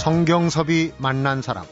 성경섭이 0.00 0.92
만난 0.96 1.42
사람 1.42 1.66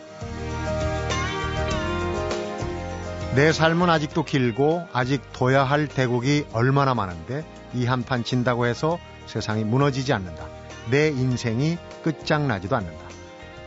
내 3.35 3.53
삶은 3.53 3.89
아직도 3.89 4.27
길고 4.27 4.87
아직 4.93 5.23
둬야 5.33 5.65
할 5.65 5.89
대국이 5.89 6.45
얼마나 6.53 6.93
많은데 6.93 7.43
이 7.73 7.87
한판 7.87 8.25
진다고 8.25 8.67
해서 8.67 8.99
세상이 9.25 9.65
무너지지 9.65 10.13
않는다. 10.13 10.47
내 10.91 11.09
인생이 11.09 11.79
끝장나지도 12.05 12.77
않는다. 12.77 13.03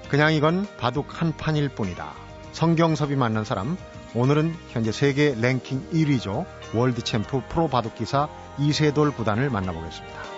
그냥 0.10 0.32
이건 0.32 0.68
바둑 0.78 1.08
한 1.20 1.36
판일 1.36 1.70
뿐이다. 1.70 2.14
성경섭이 2.52 3.16
만난 3.16 3.44
사람 3.44 3.78
오늘은 4.14 4.54
현재 4.70 4.92
세계 4.92 5.34
랭킹 5.42 5.90
1위죠. 5.92 6.46
world 6.76 7.02
champ 7.02 7.42
프로 7.50 7.68
바둑 7.68 7.96
기사 7.96 8.30
이세돌 8.60 9.10
구단을 9.14 9.50
만나보겠습니다. 9.50 10.31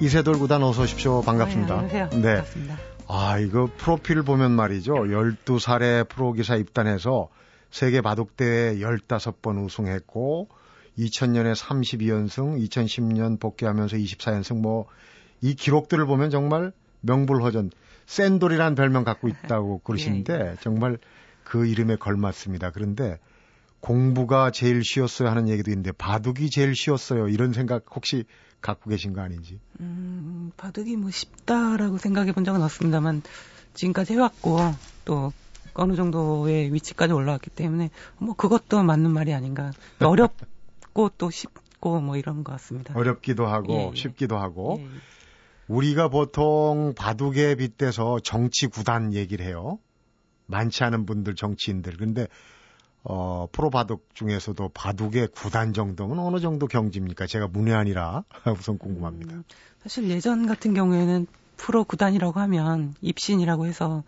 이세돌 0.00 0.38
구단 0.38 0.62
어서 0.62 0.82
오십시오. 0.82 1.22
반갑습니다. 1.22 1.74
아, 1.74 1.78
안녕하세요. 1.78 2.20
네. 2.20 2.34
반갑습니다. 2.36 2.78
아, 3.08 3.38
이거 3.38 3.68
프로필 3.76 4.22
보면 4.22 4.52
말이죠. 4.52 4.94
12살에 4.94 6.08
프로기사 6.08 6.56
입단해서 6.56 7.28
세계 7.70 8.00
바둑대회 8.00 8.76
15번 8.76 9.64
우승했고 9.64 10.48
2000년에 10.98 11.54
32연승, 11.54 12.68
2010년 12.68 13.40
복귀하면서 13.40 13.96
24연승 13.96 14.60
뭐 14.60 14.86
이 15.40 15.54
기록들을 15.54 16.04
보면 16.06 16.30
정말 16.30 16.72
명불허전 17.00 17.70
샌돌이라는 18.06 18.74
별명 18.74 19.04
갖고 19.04 19.28
있다고 19.28 19.80
그러시는데 19.84 20.34
예. 20.34 20.54
정말 20.60 20.98
그 21.44 21.66
이름에 21.66 21.96
걸맞습니다. 21.96 22.70
그런데 22.72 23.18
공부가 23.80 24.50
제일 24.50 24.82
쉬웠어요 24.84 25.28
하는 25.28 25.48
얘기도 25.48 25.70
있는데 25.70 25.92
바둑이 25.92 26.50
제일 26.50 26.74
쉬웠어요 26.74 27.28
이런 27.28 27.52
생각 27.52 27.84
혹시 27.94 28.24
갖고 28.60 28.90
계신 28.90 29.12
거 29.12 29.20
아닌지? 29.20 29.60
음, 29.80 30.50
바둑이 30.56 30.96
뭐 30.96 31.10
쉽다라고 31.10 31.98
생각해 31.98 32.32
본 32.32 32.44
적은 32.44 32.62
없습니다만 32.62 33.22
지금까지 33.74 34.14
해왔고 34.14 34.74
또 35.04 35.32
어느 35.74 35.94
정도의 35.94 36.72
위치까지 36.74 37.12
올라왔기 37.12 37.50
때문에 37.50 37.90
뭐 38.18 38.34
그것도 38.34 38.82
맞는 38.82 39.12
말이 39.12 39.32
아닌가. 39.32 39.72
어렵고 40.02 41.10
또 41.16 41.30
쉽고 41.30 42.00
뭐 42.00 42.16
이런 42.16 42.42
것 42.42 42.52
같습니다. 42.52 42.94
어렵기도 42.96 43.46
하고 43.46 43.72
예, 43.72 43.90
예. 43.90 43.94
쉽기도 43.94 44.36
하고 44.38 44.78
예, 44.80 44.82
예. 44.82 44.88
우리가 45.68 46.08
보통 46.08 46.94
바둑에 46.96 47.54
빗대서 47.54 48.20
정치 48.20 48.66
구단 48.66 49.12
얘기를 49.12 49.46
해요. 49.46 49.78
많지 50.46 50.82
않은 50.82 51.06
분들 51.06 51.34
정치인들. 51.34 51.96
근데 51.98 52.26
어, 53.10 53.48
프로 53.50 53.70
바둑 53.70 54.14
중에서도 54.14 54.68
바둑의 54.74 55.28
구단 55.28 55.72
정도면 55.72 56.18
어느 56.18 56.40
정도 56.40 56.66
경지입니까? 56.66 57.26
제가 57.26 57.48
문외한이라 57.48 58.24
우선 58.58 58.76
궁금합니다. 58.76 59.34
음, 59.34 59.44
사실 59.82 60.10
예전 60.10 60.46
같은 60.46 60.74
경우에는 60.74 61.26
프로 61.56 61.84
구단이라고 61.84 62.38
하면 62.40 62.94
입신이라고 63.00 63.64
해서 63.66 64.04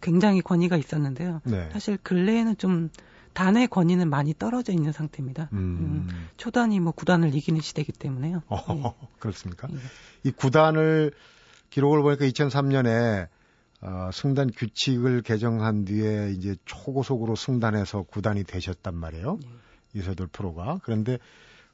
굉장히 0.00 0.40
권위가 0.40 0.76
있었는데요. 0.76 1.40
네. 1.44 1.68
사실 1.72 1.96
근래에는 2.02 2.56
좀 2.56 2.90
단의 3.34 3.68
권위는 3.68 4.10
많이 4.10 4.34
떨어져 4.34 4.72
있는 4.72 4.90
상태입니다. 4.90 5.48
음. 5.52 5.58
음, 6.08 6.28
초단이 6.36 6.80
뭐 6.80 6.90
구단을 6.90 7.32
이기는 7.32 7.60
시대이기 7.60 7.92
때문에요. 7.92 8.42
어, 8.48 8.58
예. 8.74 9.06
그렇습니까? 9.20 9.68
예. 9.70 9.76
이 10.24 10.32
구단을 10.32 11.12
기록을 11.70 12.02
보니까 12.02 12.24
2003년에 12.24 13.28
어, 13.82 14.10
승단 14.12 14.50
규칙을 14.54 15.22
개정한 15.22 15.84
뒤에 15.84 16.32
이제 16.32 16.56
초고속으로 16.66 17.34
승단해서 17.34 18.02
구단이 18.02 18.44
되셨단 18.44 18.94
말이에요. 18.94 19.38
네. 19.42 19.48
이세돌 19.94 20.28
프로가. 20.28 20.80
그런데 20.82 21.18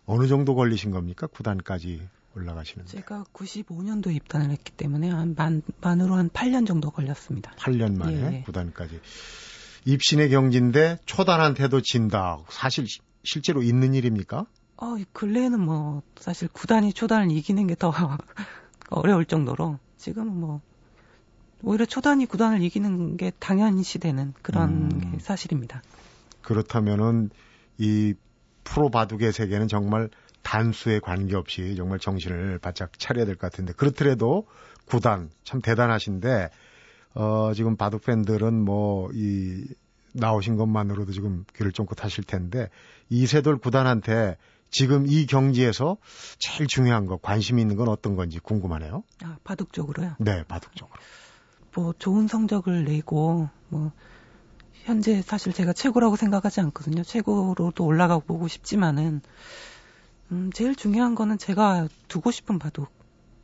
어느 0.05 0.29
정도 0.29 0.55
걸리신 0.55 0.93
겁니까? 0.93 1.27
구단까지 1.27 2.01
올라가시는데. 2.37 2.91
제가 2.91 3.25
95년도 3.33 4.15
입단을 4.15 4.51
했기 4.51 4.71
때문에 4.73 5.11
한 5.11 5.35
만, 5.37 5.63
만으로 5.81 6.15
한 6.15 6.31
8년 6.31 6.67
정도 6.67 6.91
걸렸습니다. 6.91 7.51
8년 7.57 7.97
만에 7.97 8.37
예. 8.39 8.43
구단까지. 8.43 9.01
입신의 9.85 10.31
경지인데 10.31 10.99
초단한테도 11.07 11.81
진다. 11.83 12.39
사실 12.49 12.87
실제로 13.25 13.63
있는 13.63 13.95
일입니까? 13.95 14.47
어, 14.77 14.97
근래에는 15.13 15.61
뭐 15.61 16.03
사실 16.17 16.49
구단이 16.49 16.93
초단을 16.93 17.31
이기는 17.33 17.67
게 17.67 17.75
더 17.75 17.93
어려울 18.91 19.25
정도로 19.25 19.79
지금은 19.97 20.39
뭐 20.39 20.61
오히려 21.63 21.85
초단위 21.87 22.27
구단을 22.27 22.63
이기는 22.63 23.17
게 23.17 23.33
당연시 23.39 23.99
되는 23.99 24.35
그런 24.43 24.91
음. 24.93 25.11
게 25.13 25.19
사실입니다. 25.19 25.83
그렇다면은 26.43 27.31
이 27.79 28.15
프로 28.65 28.91
바둑의 28.91 29.33
세계는 29.33 29.69
정말 29.69 30.09
단수에 30.43 31.01
관계없이 31.01 31.75
정말 31.77 31.99
정신을 31.99 32.59
바짝 32.59 32.99
차려야 32.99 33.25
될 33.25 33.35
것 33.37 33.51
같은데 33.51 33.73
그렇더라도 33.73 34.47
구단 34.85 35.31
참 35.45 35.61
대단하신데 35.61 36.51
어 37.15 37.53
지금 37.55 37.77
바둑 37.77 38.05
팬들은 38.05 38.65
뭐 38.65 39.11
이 39.13 39.65
나오신 40.19 40.57
것만으로도 40.57 41.13
지금 41.13 41.45
귀를 41.57 41.73
쫑긋 41.73 42.03
하실 42.03 42.25
텐데 42.25 42.71
이세돌 43.11 43.59
구단한테 43.59 44.37
지금 44.71 45.07
이 45.07 45.27
경지에서 45.27 45.99
제일 46.39 46.67
중요한 46.69 47.07
거 47.07 47.19
관심 47.19 47.59
있는 47.59 47.77
건 47.77 47.89
어떤 47.89 48.17
건지 48.17 48.39
궁금하네요. 48.39 49.03
아 49.25 49.37
바둑 49.45 49.73
쪽으로요? 49.75 50.17
네, 50.19 50.43
바둑 50.45 50.75
쪽으로. 50.75 50.99
뭐 51.77 51.93
좋은 51.99 52.27
성적을 52.27 52.87
내고 52.87 53.51
뭐 53.69 53.93
현재 54.73 55.21
사실 55.21 55.53
제가 55.53 55.75
최고라고 55.75 56.17
생각하지 56.17 56.61
않거든요. 56.63 57.03
최고로도 57.03 57.85
올라가 57.85 58.19
보고 58.19 58.49
싶지만은 58.49 59.21
음 60.33 60.51
제일 60.55 60.75
중요한 60.75 61.15
거는 61.15 61.37
제가 61.37 61.89
두고 62.09 62.31
싶은 62.31 62.59
바둑 62.59 62.89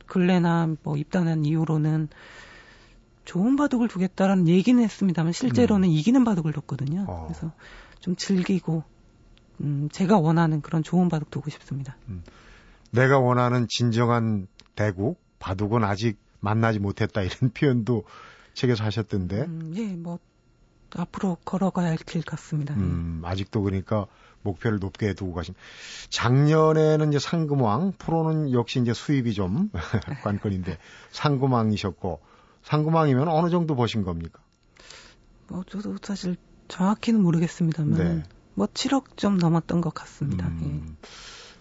근래나 0.07 0.67
뭐 0.81 0.97
입단한 0.97 1.45
이후로는 1.45 2.09
좋은 3.23 3.55
바둑을 3.55 3.87
두겠다라는 3.87 4.47
얘기는 4.47 4.83
했습니다만 4.83 5.31
실제로는 5.31 5.89
음. 5.89 5.93
이기는 5.93 6.23
바둑을 6.23 6.53
뒀거든요. 6.53 7.05
어. 7.07 7.25
그래서 7.27 7.51
좀 7.99 8.15
즐기고 8.15 8.83
음 9.61 9.89
제가 9.91 10.17
원하는 10.17 10.61
그런 10.61 10.81
좋은 10.81 11.07
바둑 11.07 11.29
두고 11.29 11.51
싶습니다. 11.51 11.97
음. 12.09 12.23
내가 12.89 13.19
원하는 13.19 13.67
진정한 13.69 14.47
대국 14.73 15.21
바둑은 15.37 15.83
아직 15.83 16.22
만나지 16.43 16.79
못했다 16.79 17.21
이런 17.21 17.51
표현도 17.55 18.03
책에서 18.53 18.83
하셨던데. 18.83 19.41
음, 19.43 19.73
예, 19.75 19.85
뭐 19.95 20.19
앞으로 20.95 21.37
걸어가야 21.43 21.87
할 21.89 21.97
길 21.97 22.21
같습니다. 22.21 22.75
음, 22.75 23.21
아직도 23.25 23.63
그러니까 23.63 24.05
목표를 24.43 24.77
높게 24.79 25.13
두고 25.13 25.33
가신. 25.33 25.55
작년에는 26.09 27.09
이제 27.09 27.17
상금왕, 27.17 27.93
프로는 27.97 28.51
역시 28.51 28.79
이제 28.81 28.93
수입이 28.93 29.33
좀 29.33 29.71
관건인데 30.23 30.77
상금왕이셨고 31.11 32.19
상금왕이면 32.63 33.27
어느 33.29 33.49
정도 33.49 33.75
보신 33.75 34.03
겁니까? 34.03 34.39
뭐 35.47 35.63
저도 35.69 35.95
사실 36.03 36.35
정확히는 36.67 37.21
모르겠습니다만 37.21 37.93
네. 37.97 38.23
뭐 38.53 38.67
7억 38.67 39.17
좀 39.17 39.37
넘었던 39.37 39.81
것 39.81 39.93
같습니다. 39.93 40.47
음, 40.47 40.95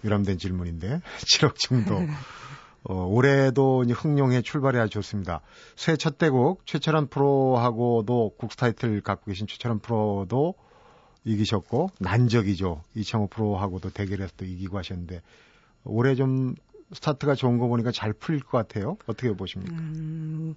예. 0.03 0.07
유람된 0.07 0.39
질문인데 0.39 1.01
7억 1.39 1.55
정도. 1.57 2.01
어, 2.85 3.05
올해도 3.07 3.85
흥룡에 3.85 4.43
아주 4.81 4.91
좋습니다. 4.91 5.41
새첫 5.77 6.19
대국 6.19 6.67
최철한 6.67 7.07
프로하고도 7.09 8.35
국스 8.37 8.57
타이틀 8.57 9.01
갖고 9.01 9.27
계신 9.27 9.47
최철한 9.47 9.79
프로도 9.79 10.55
이기셨고 11.25 11.91
난적이죠. 12.01 12.83
이창호 12.95 13.29
프로하고도 13.29 13.91
대결해서 13.91 14.33
또 14.37 14.45
이기고 14.45 14.79
하셨는데 14.79 15.23
올해 15.85 16.15
좀 16.15 16.55
스타트가 16.93 17.35
좋은 17.35 17.59
거 17.59 17.69
보니까 17.69 17.93
잘 17.93 18.13
풀릴 18.13 18.43
것 18.43 18.59
같아요. 18.59 18.97
어떻게 19.07 19.33
보십니까? 19.33 19.73
음, 19.75 20.55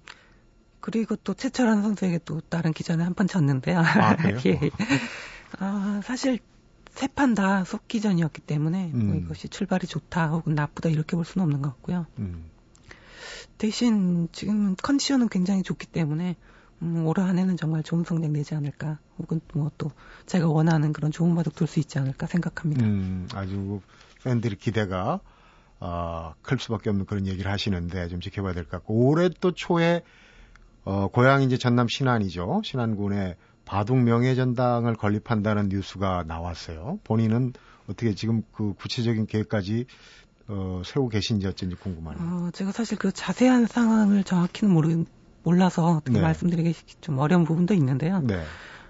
그리고 0.80 1.16
또 1.16 1.34
최철한 1.34 1.82
선수에게 1.82 2.20
또 2.24 2.40
다른 2.40 2.72
기자는 2.72 3.04
한판 3.06 3.28
졌는데요. 3.28 3.78
아, 3.78 4.16
그래요? 4.16 4.38
예. 4.46 4.70
아, 5.58 6.00
사실 6.04 6.40
세 6.96 7.08
판 7.08 7.34
다 7.34 7.62
속기전이었기 7.64 8.40
때문에 8.42 8.88
뭐 8.92 9.00
음. 9.00 9.06
뭐 9.08 9.16
이것이 9.16 9.48
출발이 9.48 9.86
좋다 9.86 10.28
혹은 10.28 10.54
나쁘다 10.54 10.88
이렇게 10.88 11.14
볼 11.16 11.24
수는 11.24 11.44
없는 11.44 11.60
것 11.62 11.68
같고요. 11.70 12.06
음. 12.18 12.44
대신 13.58 14.28
지금 14.32 14.74
컨디션은 14.76 15.28
굉장히 15.28 15.62
좋기 15.62 15.86
때문에 15.86 16.36
음, 16.82 17.06
올 17.06 17.18
한해는 17.20 17.56
정말 17.56 17.82
좋은 17.82 18.04
성적 18.04 18.30
내지 18.30 18.54
않을까 18.54 18.98
혹은 19.18 19.40
뭐 19.54 19.70
또 19.78 19.90
제가 20.26 20.48
원하는 20.48 20.92
그런 20.92 21.10
좋은 21.10 21.34
바둑 21.34 21.54
돌수 21.54 21.80
있지 21.80 21.98
않을까 21.98 22.26
생각합니다. 22.26 22.84
음, 22.84 23.28
아주 23.34 23.80
팬들의 24.24 24.58
기대가 24.58 25.20
어, 25.80 26.34
클 26.42 26.58
수밖에 26.58 26.88
없는 26.90 27.04
그런 27.06 27.26
얘기를 27.26 27.50
하시는데 27.50 28.08
좀 28.08 28.20
지켜봐야 28.20 28.54
될 28.54 28.64
것 28.64 28.70
같고 28.70 28.94
올해 29.08 29.28
또 29.40 29.52
초에 29.52 30.02
어, 30.84 31.08
고향이 31.08 31.44
이제 31.44 31.58
전남 31.58 31.88
신안이죠. 31.88 32.62
신안군에 32.64 33.36
바둑 33.66 33.98
명예전당을 33.98 34.94
건립한다는 34.94 35.68
뉴스가 35.68 36.24
나왔어요. 36.26 37.00
본인은 37.04 37.52
어떻게 37.88 38.14
지금 38.14 38.42
그 38.52 38.72
구체적인 38.74 39.26
계획까지 39.26 39.86
어, 40.48 40.82
세우고 40.84 41.10
계신지 41.10 41.46
어쩐지 41.46 41.74
궁금하네요. 41.76 42.24
어, 42.24 42.50
제가 42.52 42.70
사실 42.72 42.96
그 42.96 43.12
자세한 43.12 43.66
상황을 43.66 44.22
정확히는 44.22 44.72
모르, 44.72 45.04
몰라서 45.42 45.96
어떻게 45.96 46.18
네. 46.18 46.20
말씀드리기 46.20 46.74
좀 47.00 47.18
어려운 47.18 47.44
부분도 47.44 47.74
있는데요. 47.74 48.20
네. 48.20 48.44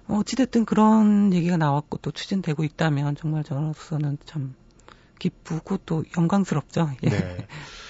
어찌됐든 0.08 0.66
그런 0.66 1.32
얘기가 1.32 1.56
나왔고 1.56 1.98
또 1.98 2.10
추진되고 2.10 2.62
있다면 2.62 3.16
정말 3.16 3.42
저로서는 3.42 4.18
참 4.26 4.54
기쁘고 5.18 5.78
또 5.86 6.04
영광스럽죠. 6.16 6.90
예. 7.04 7.08
네. 7.08 7.46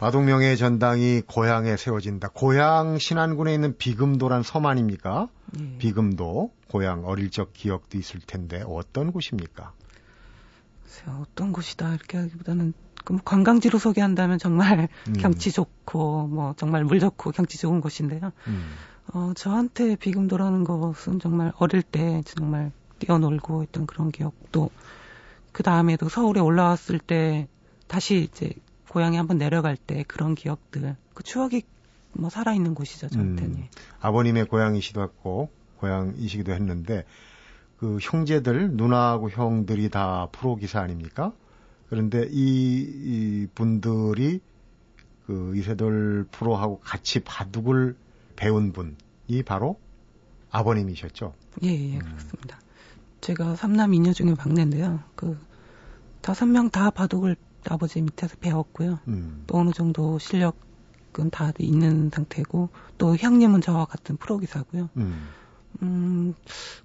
마동명의 0.00 0.56
전당이 0.56 1.22
고향에 1.22 1.76
세워진다. 1.76 2.28
고향 2.34 2.98
신안군에 2.98 3.54
있는 3.54 3.76
비금도란 3.76 4.42
섬 4.42 4.66
아닙니까? 4.66 5.28
예. 5.58 5.78
비금도 5.78 6.50
고향 6.68 7.06
어릴 7.06 7.30
적 7.30 7.52
기억도 7.52 7.96
있을 7.98 8.20
텐데 8.20 8.62
어떤 8.66 9.12
곳입니까? 9.12 9.72
어떤 11.20 11.52
곳이다 11.52 11.94
이렇게 11.94 12.18
하기보다는 12.18 12.72
그 13.04 13.18
관광지로 13.22 13.78
소개한다면 13.78 14.38
정말 14.38 14.88
음. 15.08 15.12
경치 15.14 15.52
좋고 15.52 16.28
뭐 16.28 16.54
정말 16.56 16.84
물 16.84 17.00
좋고 17.00 17.32
경치 17.32 17.58
좋은 17.58 17.80
곳인데요. 17.80 18.32
음. 18.46 18.74
어, 19.12 19.32
저한테 19.36 19.96
비금도라는 19.96 20.64
것은 20.64 21.20
정말 21.20 21.52
어릴 21.58 21.82
때 21.82 22.22
정말 22.24 22.72
뛰어놀고 22.98 23.62
했던 23.62 23.86
그런 23.86 24.10
기억도 24.10 24.70
그 25.52 25.62
다음에도 25.62 26.08
서울에 26.08 26.40
올라왔을 26.40 26.98
때 26.98 27.48
다시 27.86 28.28
이제 28.30 28.52
고향에 28.94 29.16
한번 29.16 29.38
내려갈 29.38 29.76
때 29.76 30.04
그런 30.06 30.36
기억들 30.36 30.94
그 31.14 31.24
추억이 31.24 31.62
뭐 32.12 32.30
살아있는 32.30 32.76
곳이죠 32.76 33.08
저한테는. 33.08 33.56
음, 33.56 33.68
아버님의 34.00 34.46
고향이시도 34.46 35.02
했고 35.02 35.50
고향이시기도 35.80 36.52
했는데 36.52 37.04
그 37.76 37.98
형제들 38.00 38.70
누나하고 38.76 39.30
형들이 39.30 39.90
다 39.90 40.28
프로 40.30 40.54
기사 40.54 40.80
아닙니까? 40.80 41.32
그런데 41.90 42.28
이, 42.30 42.82
이 42.82 43.48
분들이 43.52 44.40
그 45.26 45.56
이세돌 45.56 46.28
프로하고 46.30 46.78
같이 46.78 47.18
바둑을 47.18 47.96
배운 48.36 48.72
분이 48.72 49.42
바로 49.44 49.80
아버님이셨죠? 50.52 51.34
예, 51.64 51.94
예, 51.94 51.98
그렇습니다. 51.98 52.60
제가 53.20 53.56
삼남 53.56 53.92
이녀 53.92 54.12
중에 54.12 54.34
막내인데요. 54.38 55.00
그 55.16 55.36
다섯 56.20 56.46
명 56.46 56.70
다 56.70 56.90
바둑을 56.90 57.34
아버지 57.70 58.00
밑에서 58.00 58.36
배웠고요. 58.40 58.98
음. 59.08 59.44
또 59.46 59.58
어느 59.58 59.70
정도 59.70 60.18
실력은 60.18 61.30
다 61.30 61.52
있는 61.58 62.10
상태고 62.10 62.68
또 62.98 63.16
형님은 63.16 63.60
저와 63.60 63.84
같은 63.86 64.16
프로 64.16 64.38
기사고요. 64.38 64.90
음. 64.96 65.28
음, 65.82 66.34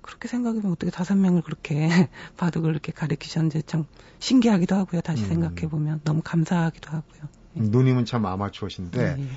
그렇게 0.02 0.28
생각해보면 0.28 0.72
어떻게 0.72 0.92
다섯 0.92 1.16
명을 1.16 1.44
그렇게 1.44 1.88
바둑을 2.38 2.72
이렇게 2.72 2.92
가르치셨는지 2.92 3.64
참 3.64 3.86
신기하기도 4.20 4.76
하고요. 4.76 5.02
다시 5.02 5.24
음. 5.24 5.30
생각해보면 5.30 6.02
너무 6.04 6.22
감사하기도 6.24 6.90
하고요. 6.90 7.22
예. 7.58 7.62
누님은 7.62 8.06
참 8.06 8.26
아마추어신데 8.26 9.02
예, 9.02 9.22
예. 9.22 9.28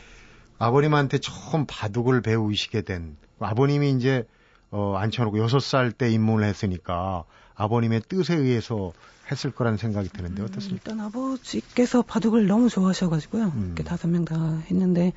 아버님한테 0.59 1.19
처음 1.19 1.67
바둑을 1.67 2.23
배우시게 2.23 2.83
된 2.83 3.17
아버님이 3.41 3.91
이제 3.91 4.25
어, 4.71 4.95
앉혀놓고 4.97 5.39
여섯 5.39 5.61
살 5.61 5.93
때 5.93 6.11
입문을 6.11 6.47
했으니까 6.47 7.25
아버님의 7.55 8.03
뜻에 8.09 8.35
의해서 8.35 8.93
했을 9.31 9.51
거라는 9.51 9.79
생각이 9.79 10.09
드는데 10.09 10.43
음, 10.43 10.47
어떻습니까? 10.47 10.91
일단 10.93 11.01
아버지께서 11.07 12.03
바둑을 12.03 12.47
너무 12.47 12.69
좋아하셔가지고요. 12.69 13.45
음. 13.55 13.65
이렇게 13.67 13.83
다섯 13.85 14.09
명 14.09 14.25
다 14.25 14.59
했는데 14.71 15.13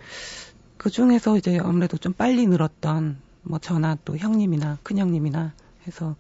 그 0.78 0.90
중에서 0.90 1.38
이제 1.38 1.60
아무래도 1.60 1.98
좀 1.98 2.14
빨리 2.14 2.46
늘었던 2.48 3.18
뭐 3.44 3.60
저나 3.60 3.98
또 4.06 4.18
형님이나 4.18 4.78
큰 4.84 4.98
형님이나 4.98 5.54
해서 5.88 6.16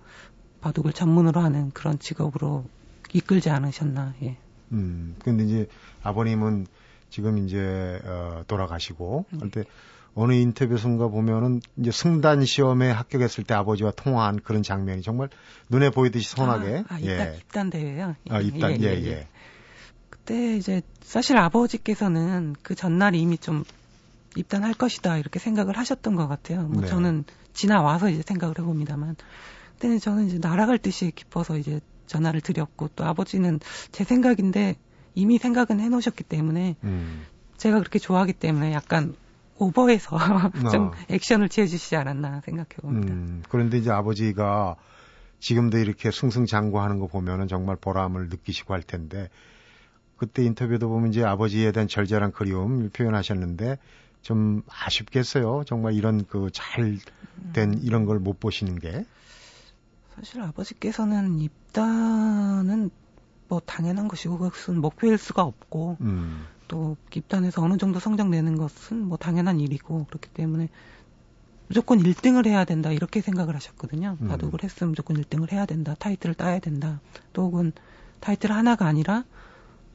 바둑을 0.61 0.93
전문으로 0.93 1.41
하는 1.41 1.71
그런 1.71 1.99
직업으로 1.99 2.65
이끌지 3.13 3.49
않으셨나, 3.49 4.13
예. 4.23 4.37
음, 4.71 5.15
근데 5.19 5.43
이제 5.45 5.67
아버님은 6.03 6.65
지금 7.09 7.37
이제, 7.37 8.01
어, 8.03 8.43
돌아가시고, 8.47 9.25
네. 9.31 9.39
할때 9.39 9.63
어느 10.15 10.33
인터뷰선가 10.33 11.09
보면은 11.09 11.61
이제 11.77 11.91
승단 11.91 12.45
시험에 12.45 12.89
합격했을 12.89 13.43
때 13.43 13.53
아버지와 13.53 13.91
통화한 13.91 14.39
그런 14.39 14.63
장면이 14.63 15.01
정말 15.01 15.29
눈에 15.69 15.89
보이듯이 15.89 16.29
선하게. 16.29 16.85
아, 16.87 16.95
아 16.95 16.99
입단, 16.99 17.27
예. 17.27 17.37
입단 17.37 17.69
대회요? 17.69 18.15
아, 18.29 18.39
입단, 18.39 18.81
예, 18.81 18.85
예. 18.85 19.01
예. 19.01 19.07
예. 19.07 19.27
그때 20.09 20.55
이제 20.55 20.81
사실 21.01 21.37
아버지께서는 21.37 22.55
그 22.63 22.75
전날 22.75 23.13
이미 23.13 23.37
좀 23.37 23.65
입단할 24.37 24.73
것이다 24.73 25.17
이렇게 25.17 25.37
생각을 25.37 25.77
하셨던 25.77 26.15
것 26.15 26.27
같아요. 26.27 26.63
뭐 26.63 26.81
네. 26.81 26.87
저는 26.87 27.25
지나와서 27.53 28.09
이제 28.09 28.23
생각을 28.25 28.57
해봅니다만 28.57 29.17
그때는 29.73 29.99
저는 29.99 30.27
이제 30.27 30.39
날아갈 30.39 30.77
듯이 30.77 31.11
기뻐서 31.13 31.57
이제 31.57 31.81
전화를 32.07 32.39
드렸고 32.39 32.89
또 32.95 33.03
아버지는 33.03 33.59
제 33.91 34.05
생각인데 34.05 34.77
이미 35.13 35.37
생각은 35.37 35.81
해놓으셨기 35.81 36.23
때문에 36.23 36.77
음. 36.83 37.25
제가 37.57 37.79
그렇게 37.79 37.99
좋아하기 37.99 38.33
때문에 38.33 38.73
약간 38.73 39.15
오버해서 39.57 40.17
좀 40.71 40.87
어. 40.87 40.91
액션을 41.09 41.49
취해주시지 41.49 41.95
않았나 41.95 42.41
생각해 42.41 42.67
봅니다. 42.81 43.13
음, 43.13 43.43
그런데 43.49 43.77
이제 43.77 43.89
아버지가 43.91 44.75
지금도 45.39 45.77
이렇게 45.77 46.11
승승장구하는 46.11 46.99
거 46.99 47.07
보면은 47.07 47.47
정말 47.47 47.75
보람을 47.75 48.29
느끼시고 48.29 48.73
할 48.73 48.83
텐데 48.83 49.29
그때 50.17 50.43
인터뷰도 50.43 50.87
보면 50.89 51.09
이제 51.11 51.23
아버지에 51.23 51.71
대한 51.71 51.87
절절한 51.87 52.31
그리움 52.31 52.89
표현하셨는데 52.89 53.77
좀 54.21 54.63
아쉽겠어요. 54.69 55.63
정말 55.67 55.93
이런 55.93 56.25
그 56.25 56.49
잘된 56.51 56.99
음. 57.57 57.79
이런 57.83 58.05
걸 58.05 58.19
못 58.19 58.39
보시는 58.39 58.79
게. 58.79 59.05
사실 60.15 60.41
아버지께서는 60.41 61.39
입단은 61.41 62.89
뭐 63.47 63.59
당연한 63.59 64.07
것이고 64.07 64.37
그것은 64.37 64.79
목표일 64.81 65.17
수가 65.17 65.43
없고 65.43 65.97
음. 66.01 66.45
또 66.67 66.97
입단에서 67.13 67.61
어느 67.61 67.77
정도 67.77 67.99
성적 67.99 68.29
내는 68.29 68.57
것은 68.57 69.05
뭐 69.05 69.17
당연한 69.17 69.59
일이고 69.59 70.05
그렇기 70.05 70.29
때문에 70.29 70.69
무조건 71.67 71.99
1등을 71.99 72.47
해야 72.47 72.63
된다 72.63 72.91
이렇게 72.91 73.21
생각을 73.21 73.55
하셨거든요. 73.55 74.17
음. 74.21 74.27
바둑을 74.27 74.63
했으면 74.63 74.91
무조건 74.91 75.17
1등을 75.17 75.51
해야 75.51 75.65
된다. 75.65 75.95
타이틀을 75.97 76.35
따야 76.35 76.59
된다. 76.59 76.99
또 77.33 77.43
혹은 77.43 77.71
타이틀 78.19 78.51
하나가 78.51 78.85
아니라 78.85 79.23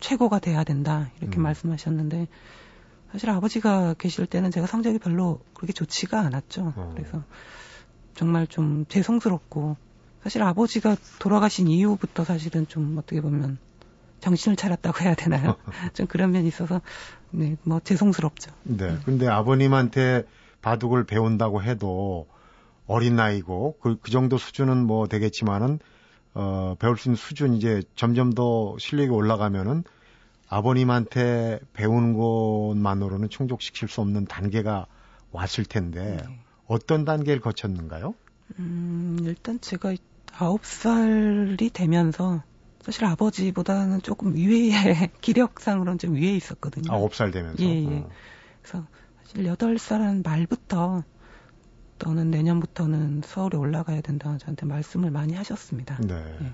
최고가 0.01 0.39
돼야 0.39 0.65
된다 0.65 1.11
이렇게 1.21 1.39
음. 1.39 1.43
말씀하셨는데 1.43 2.29
사실 3.13 3.31
아버지가 3.31 3.95
계실 3.95 4.27
때는 4.27 4.51
제가 4.51 4.67
성적이 4.67 4.99
별로 4.99 5.41
그렇게 5.55 5.73
좋지가 5.73 6.21
않았죠. 6.21 6.73
어. 6.77 6.93
그래서 6.95 7.23
정말 8.15 8.47
좀 8.47 8.85
죄송스럽고 8.89 9.77
사실 10.23 10.43
아버지가 10.43 10.97
돌아가신 11.19 11.69
이후부터 11.69 12.25
사실은 12.25 12.67
좀 12.67 12.97
어떻게 12.99 13.21
보면 13.21 13.59
정신을 14.21 14.57
차렸다고 14.57 15.01
해야 15.01 15.15
되나요? 15.15 15.57
좀 15.95 16.07
그런 16.07 16.33
면이 16.33 16.49
있어서 16.49 16.81
네, 17.31 17.57
뭐 17.63 17.81
죄송스럽죠. 17.81 18.53
네. 18.65 18.99
근데 19.05 19.27
아버님한테 19.29 20.25
바둑을 20.63 21.05
배운다고 21.05 21.63
해도 21.63 22.27
어린 22.87 23.17
나이고 23.17 23.79
그, 23.81 23.99
그 24.01 24.11
정도 24.11 24.37
수준은 24.37 24.85
뭐 24.85 25.07
되겠지만은 25.07 25.79
어, 26.35 26.75
배울 26.79 26.97
수 26.97 27.09
있는 27.09 27.17
수준 27.17 27.55
이제 27.55 27.83
점점 27.97 28.33
더 28.33 28.77
실력이 28.79 29.11
올라가면은 29.11 29.85
아버님한테 30.49 31.61
배우는 31.73 32.15
것만으로는 32.15 33.29
충족시킬 33.29 33.89
수 33.89 34.01
없는 34.01 34.27
단계가 34.27 34.87
왔을 35.31 35.65
텐데 35.65 36.19
네. 36.27 36.41
어떤 36.67 37.05
단계를 37.05 37.41
거쳤는가요? 37.41 38.15
음, 38.59 39.19
일단 39.23 39.61
제가 39.61 39.95
아홉 40.37 40.65
살이 40.65 41.71
되면서 41.71 42.43
사실 42.83 43.05
아버지보다는 43.05 44.03
조금 44.03 44.35
위에 44.35 44.71
기력상으로는 45.21 45.99
좀 45.99 46.15
위에 46.15 46.35
있었거든요. 46.37 46.93
아홉 46.93 47.15
살 47.15 47.31
되면서. 47.31 47.63
예, 47.63 47.85
예. 47.85 47.99
어. 47.99 48.11
그래서 48.63 48.87
사실 49.23 49.47
여덟 49.47 49.79
살한 49.79 50.23
말부터 50.25 51.05
너는 51.99 52.31
내년부터는 52.31 53.23
서울에 53.25 53.59
올라가야 53.59 54.01
된다 54.01 54.37
저한테 54.39 54.67
말씀을 54.67 55.11
많이 55.11 55.35
하셨습니다. 55.35 55.99
네. 56.01 56.15
예. 56.43 56.53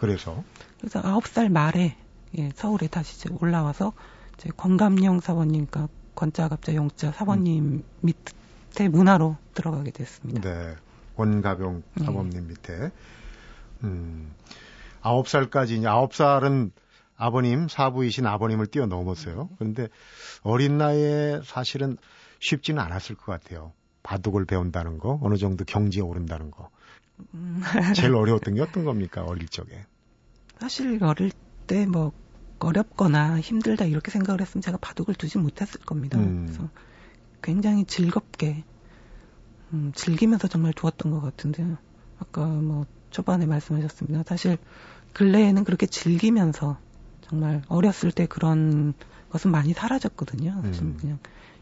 그래서 0.00 0.42
그래서 0.78 1.00
아홉 1.04 1.26
살 1.26 1.50
말에 1.50 1.96
예, 2.38 2.50
서울에 2.54 2.86
다시 2.86 3.16
이제 3.16 3.34
올라와서 3.40 3.92
제 4.36 4.50
권감영 4.56 5.20
사원님과 5.20 5.88
권자갑자 6.14 6.74
용자 6.74 7.12
사원님 7.12 7.64
음. 7.64 7.84
밑에 8.00 8.88
문화로 8.88 9.36
들어가게 9.54 9.90
됐습니다. 9.90 10.40
네. 10.40 10.74
권가병 11.16 11.82
예. 12.00 12.04
사범님 12.04 12.32
네. 12.32 12.40
밑에. 12.48 12.90
음. 13.84 14.34
아홉 15.06 15.28
살까지 15.28 15.78
이제 15.78 15.86
아홉 15.86 16.14
살은 16.14 16.72
아버님 17.16 17.68
사부이신 17.68 18.26
아버님을 18.26 18.66
뛰어넘었어요. 18.66 19.48
그런데 19.58 19.88
어린 20.42 20.78
나이에 20.78 21.40
사실은 21.44 21.96
쉽지는 22.40 22.82
않았을 22.82 23.14
것 23.14 23.26
같아요. 23.26 23.72
바둑을 24.02 24.44
배운다는 24.46 24.98
거, 24.98 25.18
어느 25.22 25.36
정도 25.36 25.64
경지에 25.64 26.02
오른다는 26.02 26.50
거. 26.50 26.70
음. 27.34 27.62
제일 27.94 28.14
어려웠던 28.14 28.54
게 28.56 28.60
어떤 28.60 28.84
겁니까 28.84 29.24
어릴 29.24 29.48
적에? 29.48 29.84
사실 30.58 31.02
어릴 31.02 31.30
때 31.66 31.86
뭐 31.86 32.12
어렵거나 32.58 33.40
힘들다 33.40 33.84
이렇게 33.84 34.10
생각을 34.10 34.40
했으면 34.40 34.62
제가 34.62 34.78
바둑을 34.78 35.14
두지 35.14 35.38
못했을 35.38 35.80
겁니다. 35.80 36.18
음. 36.18 36.46
그래서 36.46 36.68
굉장히 37.42 37.84
즐겁게 37.84 38.64
음, 39.72 39.92
즐기면서 39.94 40.48
정말 40.48 40.72
두었던 40.72 41.12
것 41.12 41.20
같은데요. 41.20 41.76
아까 42.18 42.46
뭐 42.46 42.86
초반에 43.10 43.46
말씀하셨습니다. 43.46 44.22
사실 44.26 44.58
근래에는 45.16 45.64
그렇게 45.64 45.86
즐기면서 45.86 46.76
정말 47.22 47.62
어렸을 47.68 48.12
때 48.12 48.26
그런 48.26 48.92
것은 49.30 49.50
많이 49.50 49.72
사라졌거든요. 49.72 50.60
사실 50.62 50.82
음. 50.82 50.98
그냥 51.00 51.18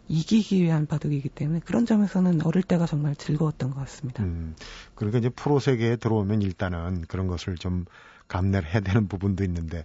이기기 0.09 0.61
위한 0.61 0.87
바둑이기 0.87 1.29
때문에 1.29 1.61
그런 1.65 1.87
점에서는 1.87 2.45
어릴 2.45 2.65
때가 2.65 2.87
정말 2.87 3.15
즐거웠던 3.15 3.71
것 3.71 3.79
같습니다. 3.79 4.25
음, 4.25 4.57
그러니까 4.97 5.21
이제 5.21 5.29
프로 5.29 5.61
세계에 5.61 5.95
들어오면 5.95 6.43
일단은 6.43 7.03
그런 7.03 7.29
것을 7.29 7.55
좀 7.55 7.85
감내를 8.27 8.69
해야 8.69 8.81
되는 8.81 9.07
부분도 9.07 9.45
있는데 9.45 9.85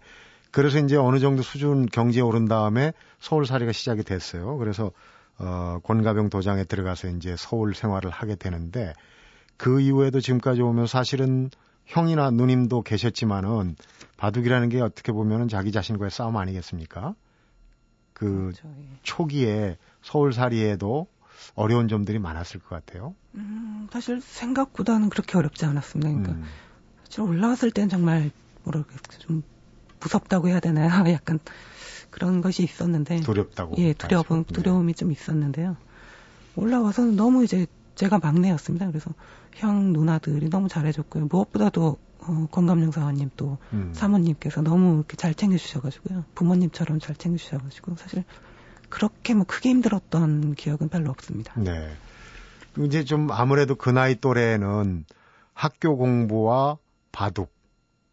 그래서 0.50 0.80
이제 0.80 0.96
어느 0.96 1.20
정도 1.20 1.44
수준 1.44 1.86
경제에 1.86 2.24
오른 2.24 2.46
다음에 2.46 2.94
서울살이가 3.20 3.72
시작이 3.72 4.02
됐어요. 4.02 4.58
그래서 4.58 4.92
어, 5.38 5.78
권가병 5.84 6.32
도장에 6.32 6.64
들어가서 6.64 7.10
이제 7.10 7.36
서울 7.38 7.76
생활을 7.76 8.10
하게 8.10 8.34
되는데 8.34 8.94
그 9.58 9.80
이후에도 9.80 10.22
지금까지 10.22 10.64
오면 10.64 10.88
사실은 10.88 11.52
형이나 11.90 12.30
누님도 12.30 12.84
계셨지만은 12.84 13.76
바둑이라는 14.18 14.70
게 14.70 14.80
어떻게 14.80 15.12
보면은 15.12 15.48
자기 15.48 15.72
자신과의 15.72 16.12
싸움 16.12 16.38
아니겠습니까? 16.38 17.16
그 18.14 18.52
그렇죠, 18.52 18.68
예. 18.80 18.86
초기에 19.02 19.78
서울살이에도 20.04 21.08
어려운 21.56 21.88
점들이 21.88 22.20
많았을 22.20 22.60
것 22.60 22.70
같아요. 22.70 23.16
음, 23.34 23.88
사실 23.92 24.22
생각보다는 24.22 25.10
그렇게 25.10 25.38
어렵지 25.38 25.66
않았습니다. 25.66 26.10
그러니까 26.10 26.34
음. 26.34 26.44
사실 27.06 27.22
올라왔을 27.22 27.72
땐 27.72 27.90
정말 27.90 28.30
뭐랄까 28.64 28.96
좀 29.18 29.42
무섭다고 30.00 30.48
해야 30.48 30.60
되나요? 30.60 30.90
약간 31.12 31.40
그런 32.12 32.42
것이 32.42 32.64
있었는데 32.64 33.22
두렵다고 33.22 33.76
예 33.80 33.94
두려움 33.94 34.44
네. 34.44 34.54
두려움이 34.54 34.94
좀 34.94 35.12
있었는데요. 35.12 35.76
올라와서는 36.56 37.16
너무 37.16 37.44
이제 37.44 37.66
제가 38.00 38.20
막내였습니다. 38.20 38.88
그래서 38.88 39.12
형 39.56 39.92
누나들이 39.92 40.50
너무 40.50 40.70
잘해줬고요. 40.70 41.28
무엇보다도 41.30 41.98
어, 42.22 42.48
건강영사관님 42.50 43.32
또 43.36 43.58
음. 43.74 43.92
사모님께서 43.94 44.62
너무 44.62 45.00
이렇게 45.00 45.18
잘 45.18 45.34
챙겨주셔가지고요. 45.34 46.24
부모님처럼 46.34 47.00
잘 47.00 47.18
챙겨주셔가지고 47.18 47.98
사실 47.98 48.24
그렇게 48.88 49.34
뭐 49.34 49.44
크게 49.46 49.70
힘들었던 49.72 50.56
기억은 50.56 50.88
별로 50.88 51.10
없습니다. 51.10 51.54
네. 51.60 51.92
이제 52.86 53.04
좀 53.04 53.32
아무래도 53.32 53.76
그 53.76 53.90
나이 53.90 54.16
또래는 54.16 55.04
학교 55.54 55.98
공부와 55.98 56.78
바둑 57.12 57.52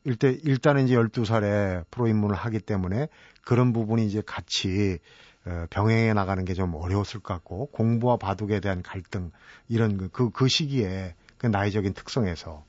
일대 0.02 0.37
일단은 0.43 0.87
이제 0.87 0.97
12살에 0.97 1.85
프로 1.93 2.09
입문을 2.09 2.35
하기 2.35 2.59
때문에 2.59 3.07
그런 3.45 3.73
부분이 3.73 4.05
이제 4.05 4.21
같이 4.26 4.99
어, 4.99 5.25
병행해 5.71 6.12
나가는 6.12 6.45
게 6.45 6.55
좀 6.57 6.75
어려웠을 6.75 7.21
것 7.21 7.35
같고 7.35 7.67
공부와 7.67 8.17
바둑에 8.17 8.61
대한 8.61 8.83
갈등 8.83 9.31
이런 9.69 9.99
그, 9.99 10.09
그, 10.09 10.31
그 10.31 10.49
시기에 10.49 11.15
그 11.38 11.47
나이적인 11.47 11.93
특성에서 11.93 12.65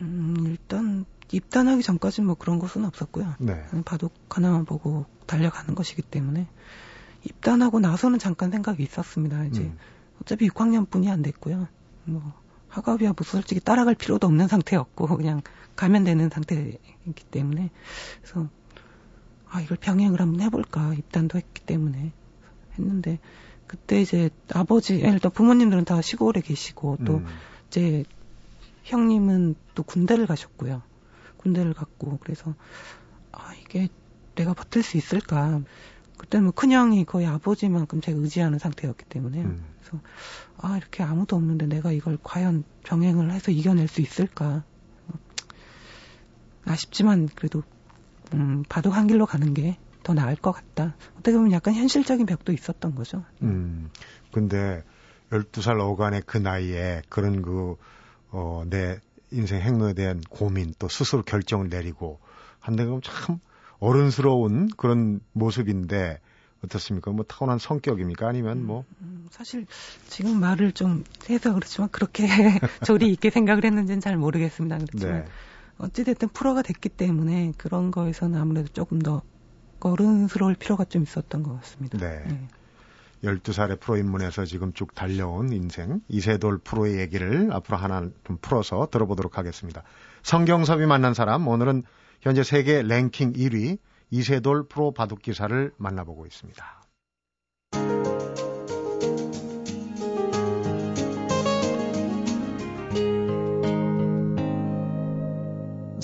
음, 0.00 0.44
일단 0.46 1.04
입단하기 1.32 1.82
전까지는 1.82 2.26
뭐 2.28 2.36
그런 2.36 2.58
것은 2.58 2.84
없었고요. 2.84 3.34
네. 3.40 3.64
바둑 3.84 4.12
하나만 4.30 4.64
보고 4.64 5.06
달려가는 5.26 5.74
것이기 5.74 6.02
때문에 6.02 6.46
입단하고 7.24 7.80
나서는 7.80 8.20
잠깐 8.20 8.52
생각이 8.52 8.82
있었습니다. 8.82 9.44
이제 9.46 9.62
음. 9.62 9.78
어차피 10.22 10.48
6학년뿐이 10.48 11.08
안 11.10 11.22
됐고요. 11.22 11.66
뭐 12.04 12.32
학업이야 12.68 13.14
뭐 13.16 13.24
솔직히 13.24 13.60
따라갈 13.60 13.96
필요도 13.96 14.26
없는 14.28 14.46
상태였고 14.46 15.16
그냥 15.16 15.42
가면 15.74 16.04
되는 16.04 16.28
상태이기 16.30 17.24
때문에 17.30 17.70
그래서 18.22 18.48
아 19.48 19.60
이걸 19.60 19.76
병행을 19.76 20.20
한번 20.20 20.40
해볼까 20.40 20.94
입단도 20.94 21.38
했기 21.38 21.62
때문에 21.62 22.12
했는데 22.78 23.18
그때 23.66 24.00
이제 24.00 24.30
아버지 24.52 24.96
일단 24.96 25.30
부모님들은 25.32 25.84
다 25.84 26.00
시골에 26.02 26.40
계시고 26.40 26.98
또 27.04 27.16
음. 27.16 27.26
이제 27.68 28.04
형님은 28.84 29.56
또 29.74 29.82
군대를 29.82 30.26
가셨고요. 30.26 30.82
군대를 31.38 31.74
갔고 31.74 32.18
그래서 32.22 32.54
아 33.32 33.52
이게 33.54 33.88
내가 34.34 34.54
버틸 34.54 34.82
수 34.82 34.96
있을까? 34.96 35.60
그때는 36.18 36.44
뭐 36.44 36.52
큰형이 36.52 37.04
거의 37.04 37.26
아버지만큼 37.26 38.00
제가 38.00 38.18
의지하는 38.18 38.58
상태였기 38.58 39.04
때문에 39.06 39.42
음. 39.42 39.64
그래서 39.80 40.00
아 40.58 40.76
이렇게 40.76 41.02
아무도 41.02 41.36
없는데 41.36 41.66
내가 41.66 41.92
이걸 41.92 42.18
과연 42.22 42.64
병행을 42.84 43.32
해서 43.32 43.50
이겨낼 43.50 43.88
수 43.88 44.00
있을까? 44.00 44.64
아쉽지만 46.64 47.28
그래도 47.34 47.62
음, 48.34 48.64
바둑 48.68 48.94
한 48.94 49.06
길로 49.06 49.26
가는 49.26 49.54
게 49.54 49.76
더 50.06 50.14
나을 50.14 50.36
것 50.36 50.52
같다. 50.52 50.94
어떻게 51.18 51.32
보면 51.36 51.50
약간 51.50 51.74
현실적인 51.74 52.26
벽도 52.26 52.52
있었던 52.52 52.94
거죠. 52.94 53.24
음. 53.42 53.90
근데 54.30 54.84
12살 55.30 55.80
어간의 55.80 56.22
그 56.26 56.38
나이에 56.38 57.02
그런 57.08 57.42
그 57.42 57.74
어, 58.30 58.62
내 58.70 59.00
인생 59.32 59.60
행로에 59.60 59.94
대한 59.94 60.20
고민 60.30 60.72
또 60.78 60.86
스스로 60.86 61.22
결정을 61.22 61.68
내리고 61.68 62.20
한데 62.60 62.86
참 63.02 63.40
어른스러운 63.80 64.68
그런 64.76 65.18
모습인데 65.32 66.20
어떻습니까? 66.64 67.10
뭐 67.10 67.24
타고난 67.24 67.58
성격입니까? 67.58 68.28
아니면 68.28 68.64
뭐? 68.64 68.84
음, 69.00 69.24
음 69.24 69.28
사실 69.32 69.66
지금 70.06 70.38
말을 70.38 70.70
좀 70.70 71.02
해서 71.28 71.52
그렇지만 71.52 71.88
그렇게 71.90 72.28
조리 72.86 73.10
있게 73.10 73.30
생각을 73.30 73.64
했는지는 73.64 74.00
잘 74.00 74.16
모르겠습니다. 74.16 74.78
그렇지만 74.78 75.24
네. 75.24 75.30
어찌됐든 75.78 76.28
프로가 76.28 76.62
됐기 76.62 76.88
때문에 76.88 77.52
그런 77.56 77.90
거에서는 77.90 78.38
아무래도 78.38 78.68
조금 78.68 78.98
더 78.98 79.22
어른스러울 79.80 80.54
필요가 80.54 80.84
좀 80.84 81.02
있었던 81.02 81.42
것 81.42 81.60
같습니다. 81.60 81.98
네. 81.98 82.24
네. 82.26 82.48
12살의 83.24 83.80
프로 83.80 83.96
입문해서 83.96 84.44
지금 84.44 84.72
쭉 84.72 84.94
달려온 84.94 85.52
인생 85.52 86.00
이세돌 86.08 86.58
프로의 86.58 86.98
얘기를 86.98 87.50
앞으로 87.52 87.76
하나 87.76 88.08
좀 88.24 88.36
풀어서 88.40 88.88
들어보도록 88.90 89.38
하겠습니다. 89.38 89.82
성경섭이 90.22 90.86
만난 90.86 91.14
사람 91.14 91.46
오늘은 91.48 91.82
현재 92.20 92.42
세계 92.42 92.82
랭킹 92.82 93.32
1위 93.32 93.78
이세돌 94.10 94.68
프로 94.68 94.92
바둑 94.92 95.22
기사를 95.22 95.72
만나보고 95.76 96.26
있습니다. 96.26 96.85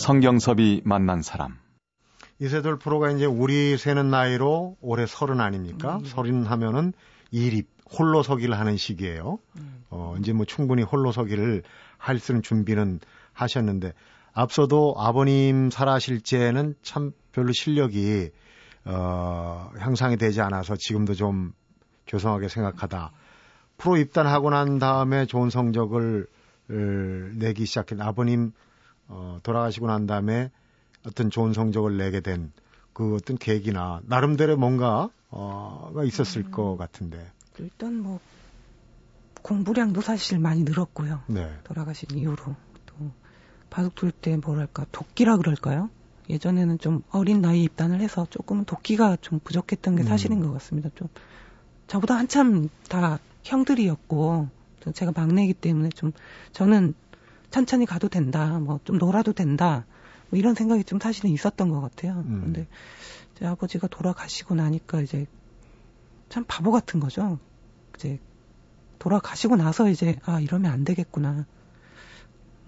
성경섭이 0.03 0.83
만난 0.85 1.23
사람. 1.23 1.57
이세돌 2.41 2.81
프로가 2.81 3.13
이제 3.13 3.25
우리 3.25 3.79
세는 3.79 4.11
나이로 4.11 4.77
올해 4.81 5.07
서른 5.07 5.39
아닙니까? 5.39 5.99
음. 5.99 6.05
서른 6.05 6.45
하면은 6.45 6.93
일입 7.31 7.69
홀로 7.89 8.25
서기를 8.25 8.59
하는 8.59 8.77
시기예요. 8.77 9.39
음. 9.59 9.85
어, 9.91 10.17
이제 10.19 10.33
뭐 10.33 10.45
충분히 10.45 10.83
홀로 10.83 11.13
서기를 11.13 11.63
할수 11.99 12.33
있는 12.33 12.43
준비는 12.43 12.99
하셨는데 13.33 13.93
앞서도 14.33 14.97
아버님 14.99 15.71
살아실 15.71 16.21
때는 16.21 16.75
참 16.83 17.13
별로 17.31 17.53
실력이 17.53 18.31
어, 18.85 19.71
향상이 19.79 20.17
되지 20.17 20.41
않아서 20.41 20.75
지금도 20.75 21.15
좀 21.15 21.53
죄송하게 22.07 22.49
생각하다. 22.49 23.13
프로 23.79 23.97
입단하고 23.99 24.51
난 24.51 24.81
다음에 24.81 25.27
좋은 25.27 25.49
성적을 25.49 26.27
내기 26.67 27.67
시작한 27.67 28.01
아버님 28.01 28.53
어, 29.09 29.39
돌아가시고 29.43 29.87
난 29.87 30.07
다음에 30.07 30.51
어떤 31.07 31.31
좋은 31.31 31.53
성적을 31.53 31.97
내게 31.97 32.21
된 32.21 32.53
그 32.93 33.15
어떤 33.15 33.39
계기나 33.39 34.01
나름대로 34.05 34.57
뭔가 34.57 35.11
어가 35.31 36.05
있었을 36.05 36.45
음, 36.47 36.51
것 36.51 36.77
같은데. 36.77 37.31
일단 37.59 37.97
뭐 37.99 38.21
공부량도 39.43 40.01
사실 40.01 40.39
많이 40.39 40.63
늘었고요. 40.63 41.23
네. 41.27 41.51
돌아가신 41.65 42.11
이후로 42.17 42.55
또 42.87 42.95
바둑 43.71 43.95
둘 43.95 44.13
때 44.13 44.37
뭐랄까 44.37 44.87
도끼라 44.93 45.39
그럴까요? 45.39 45.91
예전에는 46.29 46.79
좀 46.79 47.03
어린 47.11 47.41
나이 47.41 47.65
입단을 47.65 48.01
해서 48.01 48.27
조금은 48.31 48.65
도끼가 48.65 49.17
좀 49.21 49.41
부족했던 49.41 49.97
게 49.97 50.03
음. 50.03 50.07
사실인 50.07 50.43
음. 50.43 50.47
것 50.47 50.53
같습니다. 50.55 50.91
좀 50.95 51.09
저보다 51.87 52.17
한참 52.17 52.69
다 52.89 53.19
형들이었고 53.43 54.49
제가 54.95 55.13
막내이기 55.15 55.55
때문에 55.55 55.89
좀 55.91 56.13
저는 56.53 56.95
천천히 57.53 57.87
가도 57.87 58.09
된다, 58.09 58.59
뭐 58.59 58.81
좀 58.85 58.99
놀아도 58.99 59.33
된다, 59.33 59.87
뭐 60.31 60.39
이런 60.39 60.55
생각이 60.55 60.83
좀 60.85 60.99
사실은 60.99 61.31
있었던 61.31 61.69
것 61.69 61.81
같아요. 61.81 62.25
음. 62.27 62.41
근데 62.45 62.67
제 63.39 63.47
아버지가 63.47 63.87
돌아가시고 63.87 64.55
나니까 64.57 65.01
이제 65.03 65.27
참 66.29 66.45
바보 66.49 66.73
같은 66.73 66.99
거죠. 66.99 67.39
이제 67.97 68.19
돌아가시고 68.99 69.57
나서 69.57 69.89
이제 69.89 70.19
아 70.25 70.41
이러면 70.41 70.73
안 70.73 70.85
되겠구나. 70.85 71.47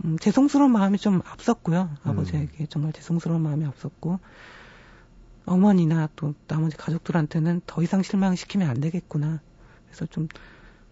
음, 0.05 0.19
죄송스러운 0.19 0.73
마음이 0.73 0.99
좀 0.99 1.23
앞섰고요. 1.25 1.91
아버지에게 2.03 2.64
음. 2.64 2.67
정말 2.69 2.93
죄송스러운 2.93 3.41
마음이 3.43 3.64
앞섰고 3.64 4.21
어머니나 5.47 6.09
또 6.17 6.35
나머지 6.47 6.76
가족들한테는 6.76 7.62
더 7.67 7.83
이상 7.83 8.03
실망시키면 8.03 8.69
안 8.69 8.81
되겠구나. 8.81 9.41
그래서 9.87 10.07
좀 10.07 10.29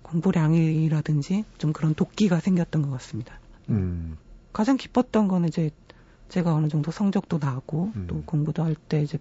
공부량이라든지 0.03 1.45
좀 1.59 1.73
그런 1.73 1.95
도끼가 1.95 2.41
생겼던 2.41 2.83
것 2.83 2.91
같습니다. 2.91 3.39
음. 3.71 4.17
가장 4.53 4.77
기뻤던 4.77 5.29
거는 5.29 5.49
이제 5.49 5.71
제가 6.29 6.55
어느 6.55 6.69
정도 6.69 6.91
성적도 6.91 7.39
나고 7.39 7.93
음. 7.97 8.07
또 8.09 8.23
공부도 8.25 8.63
할 8.65 8.75
때 8.89 9.03
이제 9.03 9.19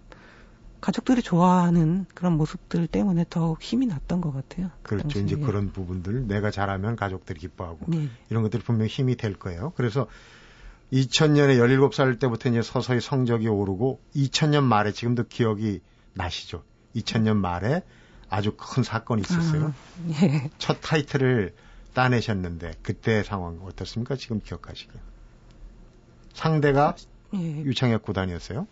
가족들이 0.81 1.21
좋아하는 1.21 2.05
그런 2.15 2.33
모습들 2.37 2.87
때문에 2.87 3.25
더 3.29 3.55
힘이 3.61 3.85
났던 3.85 4.19
것 4.19 4.33
같아요. 4.33 4.71
그 4.81 4.95
그렇죠. 4.95 5.19
당시에. 5.19 5.21
이제 5.23 5.35
그런 5.35 5.71
부분들 5.71 6.27
내가 6.27 6.49
잘하면 6.49 6.95
가족들이 6.95 7.39
기뻐하고 7.39 7.85
네. 7.87 8.09
이런 8.31 8.41
것들이 8.41 8.63
분명히 8.63 8.89
힘이 8.89 9.15
될 9.15 9.35
거예요. 9.35 9.73
그래서 9.75 10.07
2000년에 10.91 11.57
17살 11.59 12.19
때부터 12.19 12.49
이제 12.49 12.61
서서히 12.61 12.99
성적이 12.99 13.47
오르고 13.47 14.01
2000년 14.15 14.63
말에 14.63 14.91
지금도 14.91 15.25
기억이 15.27 15.81
나시죠. 16.13 16.63
2000년 16.95 17.37
말에 17.37 17.83
아주 18.29 18.55
큰 18.57 18.81
사건이 18.83 19.21
있었어요. 19.21 19.67
아, 19.67 19.73
예. 20.23 20.49
첫 20.57 20.79
타이틀을 20.81 21.53
따내셨는데 21.93 22.73
그때 22.81 23.23
상황 23.23 23.59
어떻습니까? 23.63 24.15
지금 24.15 24.39
기억하시기에. 24.41 24.99
상대가 26.33 26.95
예. 27.33 27.37
유창혁 27.63 28.03
구단이었어요. 28.03 28.67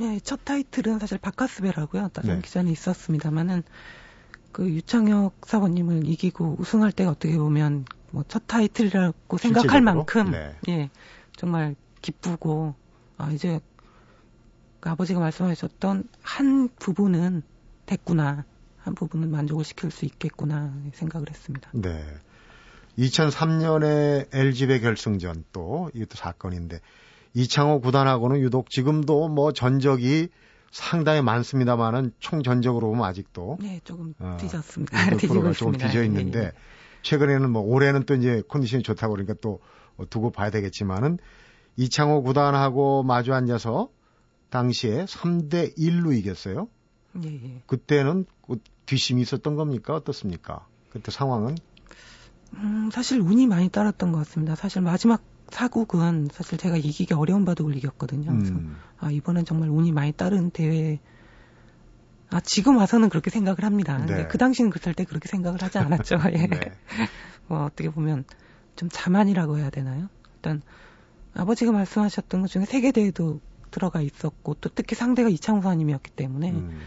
예, 0.00 0.20
첫 0.20 0.44
타이틀은 0.44 0.98
사실 0.98 1.18
바카스베라고요. 1.18 2.08
다른 2.08 2.36
네. 2.36 2.40
기자는 2.42 2.70
있었습니다만은 2.72 3.64
그 4.52 4.68
유창혁 4.68 5.34
사원님을 5.46 6.06
이기고 6.06 6.56
우승할 6.58 6.92
때가 6.92 7.10
어떻게 7.10 7.36
보면 7.36 7.84
뭐 8.12 8.22
첫 8.28 8.44
타이틀이라고 8.46 9.38
생각할 9.38 9.80
만큼 9.82 10.30
네. 10.30 10.56
예 10.68 10.90
정말 11.36 11.74
기쁘고 12.00 12.74
아 13.18 13.30
이제 13.32 13.60
그 14.80 14.88
아버지가 14.90 15.18
말씀하셨던 15.18 16.08
한 16.22 16.68
부분은 16.78 17.42
됐구나 17.86 18.44
한 18.78 18.94
부분은 18.94 19.30
만족을 19.30 19.64
시킬 19.64 19.90
수 19.90 20.04
있겠구나 20.04 20.72
생각을 20.92 21.28
했습니다. 21.28 21.70
네. 21.72 22.04
2003년에 22.98 24.28
LG배 24.32 24.80
결승전 24.80 25.44
또 25.52 25.90
이것도 25.94 26.16
사건인데 26.16 26.80
이창호 27.34 27.80
구단하고는 27.80 28.40
유독 28.40 28.70
지금도 28.70 29.28
뭐 29.28 29.52
전적이 29.52 30.28
상당히 30.70 31.22
많습니다만은 31.22 32.12
총 32.18 32.42
전적으로 32.42 32.88
보면 32.88 33.04
아직도 33.04 33.58
네 33.60 33.80
조금 33.84 34.14
어, 34.18 34.36
뒤졌습니다. 34.40 34.98
어, 34.98 35.10
뒤지고 35.18 35.52
조금 35.52 35.72
뒤져 35.72 36.04
있는데 36.04 36.38
네, 36.38 36.44
네. 36.46 36.52
최근에는 37.02 37.50
뭐 37.50 37.62
올해는 37.62 38.04
또 38.06 38.14
이제 38.14 38.42
컨디션이 38.48 38.82
좋다고 38.82 39.12
그러니까 39.12 39.34
또 39.40 39.60
두고 40.10 40.30
봐야 40.30 40.50
되겠지만은 40.50 41.18
이창호 41.76 42.22
구단하고 42.22 43.02
마주 43.02 43.34
앉아서 43.34 43.88
당시에 44.50 45.04
3대 45.04 45.76
1로 45.76 46.16
이겼어요. 46.16 46.68
예, 47.24 47.28
예. 47.28 47.62
그때는 47.66 48.26
그 48.46 48.58
뒷심이 48.86 49.22
있었던 49.22 49.54
겁니까? 49.54 49.94
어떻습니까? 49.94 50.66
그때 50.90 51.10
상황은? 51.10 51.56
음, 52.56 52.90
사실 52.92 53.20
운이 53.20 53.46
많이 53.46 53.68
따랐던 53.68 54.12
것 54.12 54.18
같습니다. 54.18 54.54
사실 54.54 54.82
마지막 54.82 55.22
사국은 55.50 56.28
사실 56.32 56.58
제가 56.58 56.76
이기기 56.76 57.14
어려운 57.14 57.44
바둑을 57.44 57.76
이겼거든요. 57.76 58.32
그래서 58.32 58.54
음. 58.54 58.76
아, 58.98 59.10
이번엔 59.10 59.44
정말 59.44 59.68
운이 59.68 59.92
많이 59.92 60.12
따른 60.12 60.50
대회. 60.50 61.00
아, 62.30 62.40
지금 62.40 62.76
와서는 62.78 63.10
그렇게 63.10 63.30
생각을 63.30 63.64
합니다. 63.64 63.98
네. 63.98 64.06
근데 64.06 64.26
그 64.26 64.38
당시는 64.38 64.70
그때 64.70 65.04
그렇게 65.04 65.28
생각을 65.28 65.62
하지 65.62 65.78
않았죠. 65.78 66.18
예. 66.32 66.46
네. 66.46 66.60
뭐 67.46 67.64
어떻게 67.64 67.90
보면 67.90 68.24
좀 68.76 68.88
자만이라고 68.90 69.58
해야 69.58 69.70
되나요? 69.70 70.08
일단 70.36 70.62
아버지가 71.34 71.72
말씀하셨던 71.72 72.42
것 72.42 72.48
중에 72.48 72.64
세계 72.64 72.90
대회도 72.90 73.40
들어가 73.70 74.00
있었고 74.00 74.54
또 74.54 74.70
특히 74.74 74.94
상대가 74.94 75.28
이창호 75.28 75.62
사님이었기 75.62 76.12
때문에 76.12 76.52
음. 76.52 76.80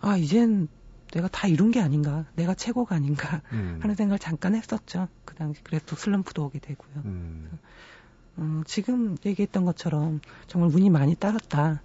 아 0.00 0.16
이젠 0.16 0.68
내가 1.14 1.28
다 1.28 1.46
이룬 1.46 1.70
게 1.70 1.80
아닌가, 1.80 2.24
내가 2.34 2.54
최고가 2.54 2.96
아닌가 2.96 3.40
음. 3.52 3.78
하는 3.80 3.94
생각을 3.94 4.18
잠깐 4.18 4.56
했었죠. 4.56 5.06
그 5.24 5.36
당시 5.36 5.60
그래서 5.62 5.84
또 5.86 5.94
슬럼프도 5.94 6.44
오게 6.44 6.58
되고요. 6.58 7.02
음. 7.04 7.50
어, 8.36 8.62
지금 8.66 9.16
얘기했던 9.24 9.64
것처럼 9.64 10.20
정말 10.48 10.70
운이 10.74 10.90
많이 10.90 11.14
따랐다. 11.14 11.82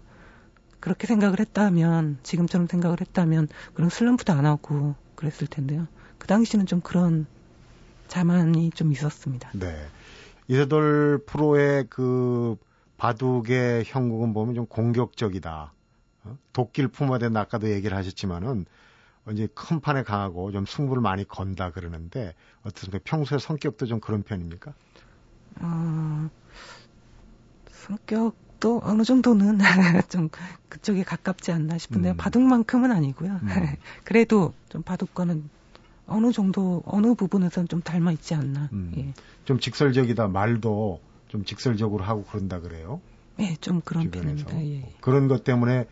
그렇게 0.79 1.05
생각을 1.05 1.39
했다면, 1.39 2.17
지금처럼 2.23 2.65
생각을 2.65 3.01
했다면, 3.01 3.49
그런 3.75 3.89
슬럼프도 3.91 4.33
안 4.33 4.47
하고 4.47 4.95
그랬을 5.13 5.45
텐데요. 5.45 5.87
그 6.17 6.25
당시는 6.25 6.65
좀 6.65 6.81
그런 6.81 7.27
자만이 8.07 8.71
좀 8.71 8.91
있었습니다. 8.91 9.51
네. 9.53 9.75
이세돌 10.47 11.25
프로의 11.27 11.85
그 11.87 12.55
바둑의 12.97 13.83
형국은 13.85 14.33
보면 14.33 14.55
좀 14.55 14.65
공격적이다. 14.65 15.73
어? 16.23 16.37
도끼를 16.51 16.89
품어댄 16.89 17.37
아까도 17.37 17.69
얘기를 17.69 17.95
하셨지만은 17.95 18.65
이제 19.31 19.47
큰 19.53 19.79
판에 19.79 20.03
강하고 20.03 20.51
좀 20.51 20.65
승부를 20.65 21.01
많이 21.01 21.27
건다 21.27 21.71
그러는데 21.71 22.33
어떻습니까? 22.63 22.99
평소에 23.03 23.37
성격도 23.37 23.85
좀 23.85 23.99
그런 23.99 24.23
편입니까? 24.23 24.73
어, 25.61 26.29
성격도 27.69 28.81
어느 28.83 29.03
정도는 29.03 29.59
좀 30.09 30.29
그쪽에 30.69 31.03
가깝지 31.03 31.51
않나 31.51 31.77
싶은데요. 31.77 32.13
음. 32.13 32.17
바둑만큼은 32.17 32.91
아니고요. 32.91 33.39
음. 33.41 33.47
그래도 34.03 34.53
좀 34.69 34.81
바둑과는 34.81 35.49
어느 36.07 36.31
정도 36.31 36.81
어느 36.85 37.13
부분에서는 37.13 37.67
좀 37.67 37.81
닮아 37.81 38.11
있지 38.11 38.33
않나. 38.33 38.69
음. 38.73 38.93
예. 38.97 39.13
좀 39.45 39.59
직설적이다 39.59 40.27
말도 40.27 41.01
좀 41.27 41.45
직설적으로 41.45 42.03
하고 42.03 42.23
그런다 42.23 42.59
그래요. 42.59 43.01
네, 43.37 43.55
좀 43.61 43.81
그런. 43.81 44.09
편입니다. 44.09 44.59
예. 44.65 44.91
그런 45.01 45.27
것 45.27 45.43
때문에 45.43 45.85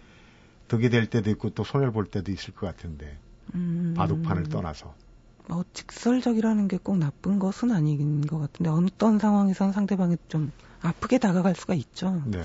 덕이 0.67 0.89
될 0.89 1.09
때도 1.09 1.29
있고 1.31 1.51
또 1.51 1.63
손해를 1.63 1.93
볼 1.93 2.05
때도 2.05 2.31
있을 2.31 2.53
것 2.53 2.67
같은데 2.67 3.17
음... 3.55 3.93
바둑판을 3.95 4.43
떠나서. 4.49 4.93
뭐 5.49 5.63
직설적이라는 5.73 6.67
게 6.67 6.77
꼭 6.77 6.97
나쁜 6.97 7.39
것은 7.39 7.71
아닌 7.71 8.21
것 8.21 8.37
같은데 8.39 8.69
어떤 8.69 9.17
상황에선 9.19 9.71
상대방이 9.71 10.17
좀 10.27 10.51
아프게 10.81 11.17
다가갈 11.17 11.55
수가 11.55 11.73
있죠. 11.75 12.21
네. 12.25 12.43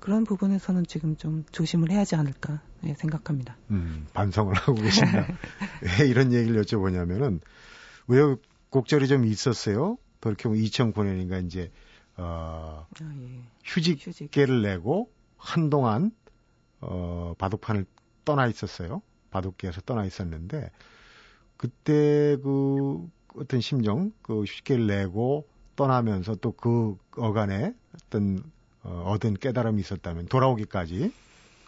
그런 0.00 0.24
부분에서는 0.24 0.84
지금 0.86 1.16
좀 1.16 1.44
조심을 1.52 1.90
해야지 1.90 2.16
않을까 2.16 2.60
네, 2.80 2.94
생각합니다. 2.94 3.56
음, 3.70 4.06
반성을 4.14 4.52
하고 4.54 4.74
계신다. 4.74 5.26
왜 6.00 6.08
이런 6.08 6.32
얘기를 6.32 6.60
여쭤보냐면은 6.62 7.40
우여곡절이 8.08 9.06
좀 9.08 9.24
있었어요. 9.24 9.96
돌이켜보면 10.20 10.62
2009년인가 10.64 11.44
이제 11.46 11.70
어, 12.16 12.86
아, 13.00 13.04
예. 13.20 13.40
휴직계를 13.64 14.56
휴직. 14.56 14.62
내고 14.62 15.10
한동안 15.36 16.10
어, 16.80 17.34
바둑판을 17.38 17.86
떠나 18.24 18.46
있었어요. 18.48 19.02
바둑계에서 19.32 19.80
떠나 19.80 20.04
있었는데 20.04 20.70
그때 21.56 22.36
그 22.42 23.08
어떤 23.36 23.60
심정, 23.60 24.12
그 24.22 24.42
휴직계를 24.42 24.86
내고 24.86 25.48
떠나면서 25.74 26.36
또 26.36 26.52
그 26.52 26.96
어간에 27.16 27.74
어떤 27.94 28.42
어, 28.84 29.04
얻은 29.06 29.34
깨달음이 29.34 29.80
있었다면 29.80 30.26
돌아오기까지 30.26 31.12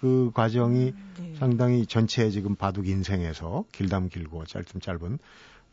그 0.00 0.31
과정이 0.35 0.88
음, 0.88 1.14
네. 1.18 1.35
상당히 1.38 1.87
전체 1.87 2.31
지금 2.31 2.57
바둑 2.57 2.88
인생에서 2.88 3.64
길담 3.72 4.09
길고 4.09 4.44
짧든 4.44 4.81
짧은 4.81 5.18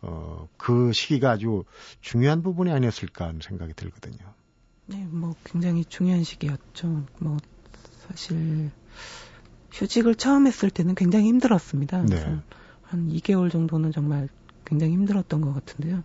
어, 0.04 0.48
그 0.58 0.94
시기가 0.94 1.32
아주 1.32 1.64
중요한 2.00 2.42
부분이 2.42 2.72
아니었을까 2.72 3.28
하는 3.28 3.40
생각이 3.42 3.74
들거든요. 3.74 4.34
네, 4.88 5.06
뭐 5.06 5.36
굉장히 5.44 5.86
중요한 5.86 6.24
시기였죠. 6.24 7.06
뭐 7.20 7.38
사실 8.08 8.72
휴직을 9.72 10.16
처음 10.16 10.48
했을 10.48 10.70
때는 10.70 10.96
굉장히 10.96 11.28
힘들었습니다. 11.28 12.04
네. 12.06 12.38
한 12.84 13.10
2개월 13.10 13.52
정도는 13.52 13.92
정말 13.92 14.28
굉장히 14.66 14.94
힘들었던 14.94 15.42
것 15.42 15.54
같은데요. 15.54 16.04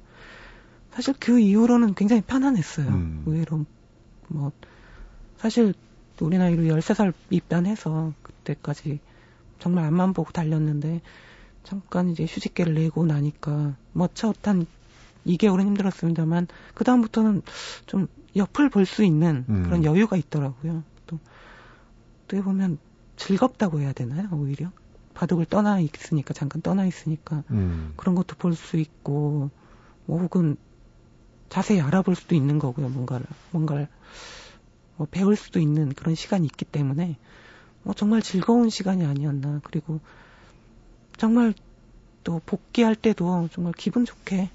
사실 0.93 1.15
그 1.19 1.39
이후로는 1.39 1.95
굉장히 1.95 2.23
편안했어요. 2.23 2.89
음. 2.89 3.23
의외로 3.27 3.67
뭐 4.29 4.53
사실 5.37 5.75
우리 6.21 6.39
나이로 6.39 6.63
13살 6.63 7.13
입단해서 7.31 8.15
그때까지 8.23 9.01
정말 9.59 9.85
앞만 9.85 10.13
보고 10.13 10.31
달렸는데 10.33 11.03
잠깐 11.65 12.09
이제 12.09 12.25
휴직계를 12.25 12.75
내고 12.75 13.05
나니까 13.05 13.75
뭐첫한 13.93 14.67
2개월은 15.27 15.63
힘들었습니다만 15.67 16.47
그 16.75 16.85
다음부터는 16.85 17.43
좀 17.87 18.07
옆을 18.37 18.71
볼 18.71 18.87
수 18.87 19.03
있는 19.03 19.45
음. 19.49 19.65
그런 19.65 19.85
여유가 19.85 20.17
있더라고요. 20.17 20.85
또 21.07 21.19
어떻게 22.25 22.43
보면 22.43 22.79
즐겁다고 23.17 23.81
해야 23.81 23.93
되나요? 23.93 24.29
오히려 24.33 24.71
바둑을 25.15 25.47
떠나 25.47 25.81
있으니까 25.81 26.35
잠깐 26.35 26.61
떠나 26.63 26.85
있으니까 26.87 27.45
음. 27.51 27.95
그런 27.97 28.15
것도 28.15 28.37
볼 28.37 28.55
수 28.55 28.77
있고 28.77 29.51
뭐 30.05 30.21
혹은 30.21 30.57
자세히 31.49 31.81
알아볼 31.81 32.15
수도 32.15 32.35
있는 32.35 32.59
거고요. 32.59 32.89
뭔가를 32.89 33.27
뭔가를 33.51 33.89
뭐 34.97 35.07
배울 35.11 35.37
수도 35.37 35.61
있는 35.61 35.93
그런 35.93 36.15
시간이 36.15 36.45
있기 36.47 36.65
때문에 36.65 37.17
뭐 37.83 37.95
정말 37.95 38.23
즐거운 38.23 38.69
시간이 38.71 39.05
아니었나. 39.05 39.61
그리고 39.65 40.01
정말 41.17 41.55
또 42.25 42.41
복귀할 42.45 42.95
때도 42.97 43.49
정말 43.53 43.73
기분 43.73 44.05
좋게 44.05 44.51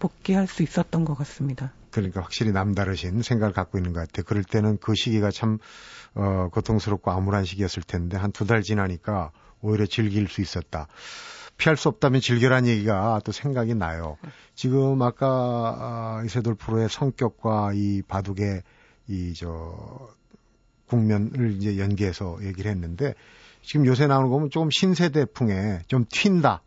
복귀할 0.00 0.48
수 0.48 0.64
있었던 0.64 1.04
것 1.04 1.14
같습니다. 1.14 1.72
그러니까 1.92 2.20
확실히 2.22 2.50
남다르신 2.52 3.22
생각을 3.22 3.52
갖고 3.54 3.78
있는 3.78 3.92
것 3.92 4.00
같아요. 4.00 4.24
그럴 4.26 4.42
때는 4.42 4.78
그 4.78 4.94
시기가 4.96 5.30
참 5.30 5.58
어, 6.14 6.48
고통스럽고 6.52 7.10
암울한 7.12 7.44
시기였을 7.44 7.82
텐데 7.84 8.16
한 8.16 8.32
두 8.32 8.44
달 8.46 8.62
지나니까 8.62 9.30
오히려 9.60 9.86
즐길 9.86 10.26
수 10.28 10.40
있었다. 10.40 10.88
피할 11.58 11.76
수 11.76 11.88
없다면 11.88 12.20
즐겨란 12.22 12.66
얘기가 12.66 13.20
또 13.24 13.32
생각이 13.32 13.74
나요. 13.74 14.16
지금 14.54 15.02
아까 15.02 15.26
아, 15.78 16.22
이세돌 16.24 16.54
프로의 16.54 16.88
성격과 16.88 17.72
이 17.74 18.02
바둑의 18.08 18.62
이 19.08 19.34
저 19.36 20.08
국면을 20.86 21.52
이제 21.52 21.78
연계해서 21.78 22.38
얘기를 22.42 22.70
했는데 22.70 23.14
지금 23.62 23.86
요새 23.86 24.06
나오는 24.06 24.28
거 24.28 24.36
보면 24.36 24.50
조금 24.50 24.70
신세대풍에 24.70 25.82
좀 25.86 26.04
튄다. 26.06 26.60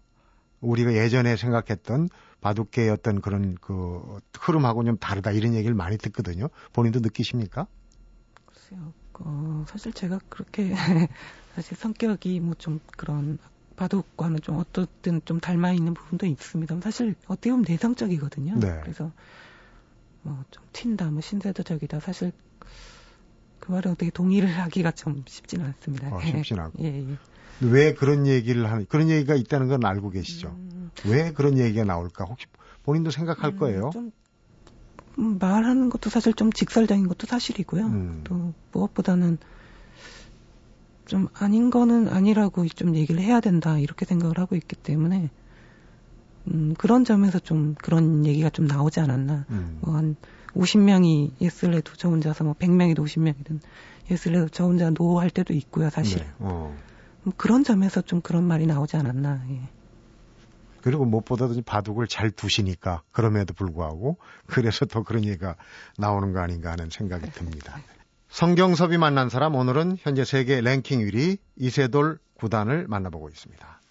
우리가 0.62 0.94
예전에 0.94 1.36
생각했던 1.36 2.08
바둑계의 2.44 2.90
어떤 2.92 3.22
그런 3.22 3.56
그 3.62 4.20
흐름하고 4.40 4.84
좀 4.84 4.98
다르다 4.98 5.32
이런 5.32 5.54
얘기를 5.56 5.74
많이 5.76 5.98
듣거든요. 5.98 6.50
본인도 6.74 7.00
느끼십니까? 7.00 7.68
글쎄요. 8.46 8.94
어, 9.20 9.66
사실 9.68 9.94
제가 9.94 10.20
그렇게 10.30 10.74
사실 11.56 11.78
성격이 11.78 12.40
뭐 12.42 12.56
좀 12.58 12.80
그런 12.98 13.38
바둑과는 13.76 14.42
좀 14.42 14.58
어떻든 14.58 15.22
좀 15.26 15.40
닮아 15.40 15.72
있는 15.74 15.94
부분도 15.96 16.26
있습니다. 16.28 16.80
사실 16.82 17.16
어떻게 17.28 17.50
보면 17.52 17.66
내성적이거든요. 17.68 18.60
네. 18.60 18.80
그래서 18.82 19.12
뭐 20.22 20.44
좀 20.52 20.64
튄다, 20.74 21.12
뭐 21.12 21.22
신세도적이다. 21.22 22.00
사실 22.00 22.32
그 23.60 23.72
말에 23.72 23.90
어떻게 23.90 24.12
동의를 24.12 24.50
하기가 24.60 24.92
좀 24.92 25.24
쉽지는 25.28 25.66
않습니다. 25.68 26.14
어, 26.14 26.20
쉽진 26.22 26.60
않고. 26.60 26.84
예, 26.84 26.88
예. 26.88 27.18
왜 27.66 27.94
그런 27.94 28.28
얘기를 28.28 28.70
하는 28.70 28.86
그런 28.88 29.10
얘기가 29.10 29.36
있다는 29.36 29.68
건 29.68 29.86
알고 29.86 30.10
계시죠? 30.10 30.50
음... 30.50 30.92
왜 31.06 31.32
그런 31.32 31.58
얘기가 31.58 31.84
나올까? 31.84 32.26
혹시 32.26 32.46
본인도 32.84 33.12
생각할 33.12 33.52
음, 33.52 33.58
거예요? 33.58 33.90
좀 33.94 34.12
음, 35.20 35.38
말하는 35.40 35.90
것도 35.90 36.10
사실 36.10 36.34
좀 36.34 36.52
직설적인 36.52 37.08
것도 37.08 37.28
사실이고요. 37.28 37.86
음. 37.86 38.22
또 38.24 38.54
무엇보다는 38.72 39.38
좀 41.06 41.28
아닌 41.34 41.70
거는 41.70 42.08
아니라고 42.10 42.66
좀 42.68 42.96
얘기를 42.96 43.22
해야 43.22 43.40
된다 43.40 43.78
이렇게 43.78 44.06
생각을 44.06 44.40
하고 44.40 44.56
있기 44.56 44.76
때문에 44.76 45.30
음, 46.48 46.74
그런 46.78 47.06
점에서 47.06 47.40
좀 47.40 47.76
그런 47.76 48.26
얘기가 48.26 48.50
좀 48.50 48.66
나오지 48.66 49.00
않았나. 49.00 49.46
음. 49.50 49.80
뭐한 49.82 50.16
50명이 50.56 51.32
yes를 51.42 51.76
해도 51.76 51.94
저 51.96 52.10
혼자서 52.10 52.44
뭐 52.44 52.54
100명이든 52.54 53.00
50명이든 53.00 53.60
yes를 54.12 54.38
해도 54.38 54.50
저 54.50 54.66
혼자 54.66 54.90
no할 54.90 55.30
때도 55.30 55.54
있고요, 55.54 55.90
사실. 55.90 56.20
네. 56.20 56.28
어. 56.40 56.76
뭐 57.24 57.34
그런 57.38 57.64
점에서 57.64 58.02
좀 58.02 58.22
그런 58.22 58.44
말이 58.44 58.66
나오지 58.66 58.98
않았나. 58.98 59.46
예. 59.50 59.62
그리고 60.82 61.06
무엇보다도 61.06 61.62
바둑을 61.62 62.08
잘 62.08 62.30
두시니까 62.30 63.04
그럼에도 63.12 63.54
불구하고 63.54 64.18
그래서 64.48 64.86
더 64.86 65.04
그런 65.04 65.24
얘기가 65.24 65.56
나오는 65.98 66.34
거 66.34 66.42
아닌가 66.42 66.72
하는 66.72 66.90
생각이 66.90 67.32
듭니다. 67.32 67.80
성경섭이 68.28 68.98
만난 68.98 69.30
사람 69.30 69.56
오늘은 69.56 69.98
현재 70.00 70.26
세계 70.26 70.60
랭킹 70.60 71.00
1위 71.00 71.38
이세돌 71.56 72.20
구단을 72.36 72.88
만나보고 72.88 73.30
있습니다. 73.30 73.82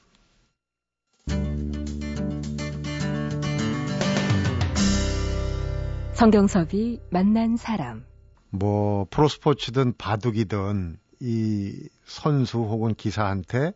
성경섭이 6.12 7.00
만난 7.10 7.56
사람. 7.56 8.04
뭐 8.50 9.06
프로스포츠든 9.10 9.94
바둑이든 9.96 10.98
이 11.24 11.88
선수 12.04 12.58
혹은 12.58 12.96
기사한테 12.96 13.72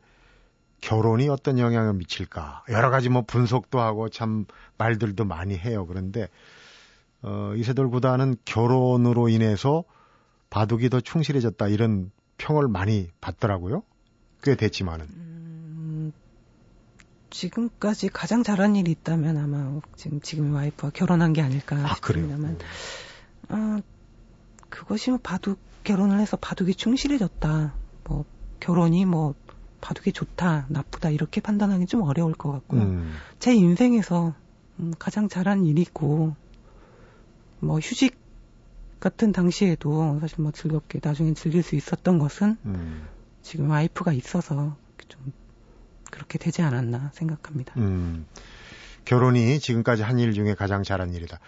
결혼이 0.81 1.29
어떤 1.29 1.61
영향을 1.61 1.95
미칠까 1.95 2.65
여러 2.71 2.91
가지 2.91 3.09
뭐 3.09 3.23
분석도 3.23 3.79
하고 3.81 4.09
참 4.09 4.47
말들도 4.79 5.25
많이 5.25 5.57
해요. 5.57 5.87
그런데 5.87 6.29
어, 7.23 7.53
이세돌 7.55 7.89
구단은 7.91 8.37
결혼으로 8.45 9.29
인해서 9.29 9.85
바둑이 10.51 10.91
더 10.91 11.01
충실해졌다 11.01 11.69
이런 11.69 12.11
평을 12.39 12.67
많이 12.67 13.11
받더라고요. 13.21 13.85
꽤 14.43 14.57
됐지만은. 14.57 15.07
음, 15.07 16.13
지금까지 17.31 18.09
가장 18.09 18.43
잘한 18.43 18.75
일이 18.75 18.91
있다면 18.91 19.37
아마 19.39 19.81
지금 19.97 20.21
지금 20.21 20.53
와이프와 20.53 20.91
결혼한 20.91 21.33
게 21.33 21.43
아닐까 21.43 21.77
아, 21.77 21.95
싶습니다만, 21.95 22.59
아, 23.49 23.81
그 23.81 23.96
것이 24.85 25.11
뭐 25.11 25.19
바둑 25.23 25.59
결혼을 25.85 26.21
해서 26.21 26.37
바둑이 26.37 26.75
충실해졌다. 26.75 27.75
뭐 28.05 28.25
결혼이 28.61 29.05
뭐 29.05 29.35
바둑이 29.81 30.13
좋다, 30.13 30.67
나쁘다 30.69 31.11
이렇게 31.11 31.41
판단하기 31.41 31.87
좀 31.87 32.03
어려울 32.03 32.35
것 32.35 32.51
같고요. 32.53 32.83
음. 32.83 33.15
제 33.39 33.55
인생에서 33.55 34.35
음, 34.81 34.93
가장 34.99 35.29
잘한 35.29 35.65
일이고 35.65 36.35
뭐 37.61 37.79
휴직 37.79 38.19
같은 39.01 39.33
당시에도 39.33 40.19
사실 40.21 40.41
뭐 40.43 40.53
즐겁게 40.53 41.01
나중에 41.03 41.35
즐길 41.35 41.63
수 41.63 41.77
있었던 41.77 42.19
것은 42.19 42.57
음. 42.65 43.07
지금 43.43 43.71
와이프가 43.71 44.13
있어서 44.13 44.77
좀 45.09 45.33
그렇게 46.11 46.39
되지 46.39 46.63
않았나 46.63 47.11
생각합니다. 47.15 47.75
음. 47.77 48.27
결혼이 49.05 49.61
지금까지 49.61 50.03
한 50.03 50.19
일 50.19 50.33
중에 50.33 50.55
가장 50.55 50.83
잘한 50.83 51.15
일이다. 51.15 51.39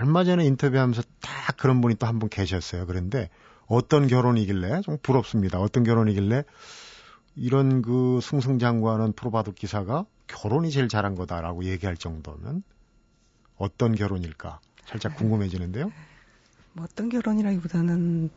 얼마 0.00 0.24
전에 0.24 0.44
인터뷰하면서 0.44 1.02
딱 1.20 1.56
그런 1.56 1.80
분이 1.80 1.96
또 1.96 2.06
한 2.06 2.18
분 2.18 2.28
계셨어요. 2.28 2.86
그런데 2.86 3.28
어떤 3.66 4.06
결혼이길래 4.06 4.82
좀 4.82 4.98
부럽습니다. 5.02 5.58
어떤 5.60 5.84
결혼이길래 5.84 6.44
이런 7.36 7.82
그 7.82 8.20
승승장구하는 8.22 9.12
프로바둑 9.12 9.54
기사가 9.54 10.04
결혼이 10.26 10.70
제일 10.70 10.88
잘한 10.88 11.14
거다라고 11.14 11.64
얘기할 11.64 11.96
정도면 11.96 12.62
어떤 13.56 13.94
결혼일까 13.94 14.60
살짝 14.84 15.16
궁금해지는데요. 15.16 15.90
뭐 16.74 16.84
어떤 16.84 17.08
결혼이라기보다는 17.08 18.30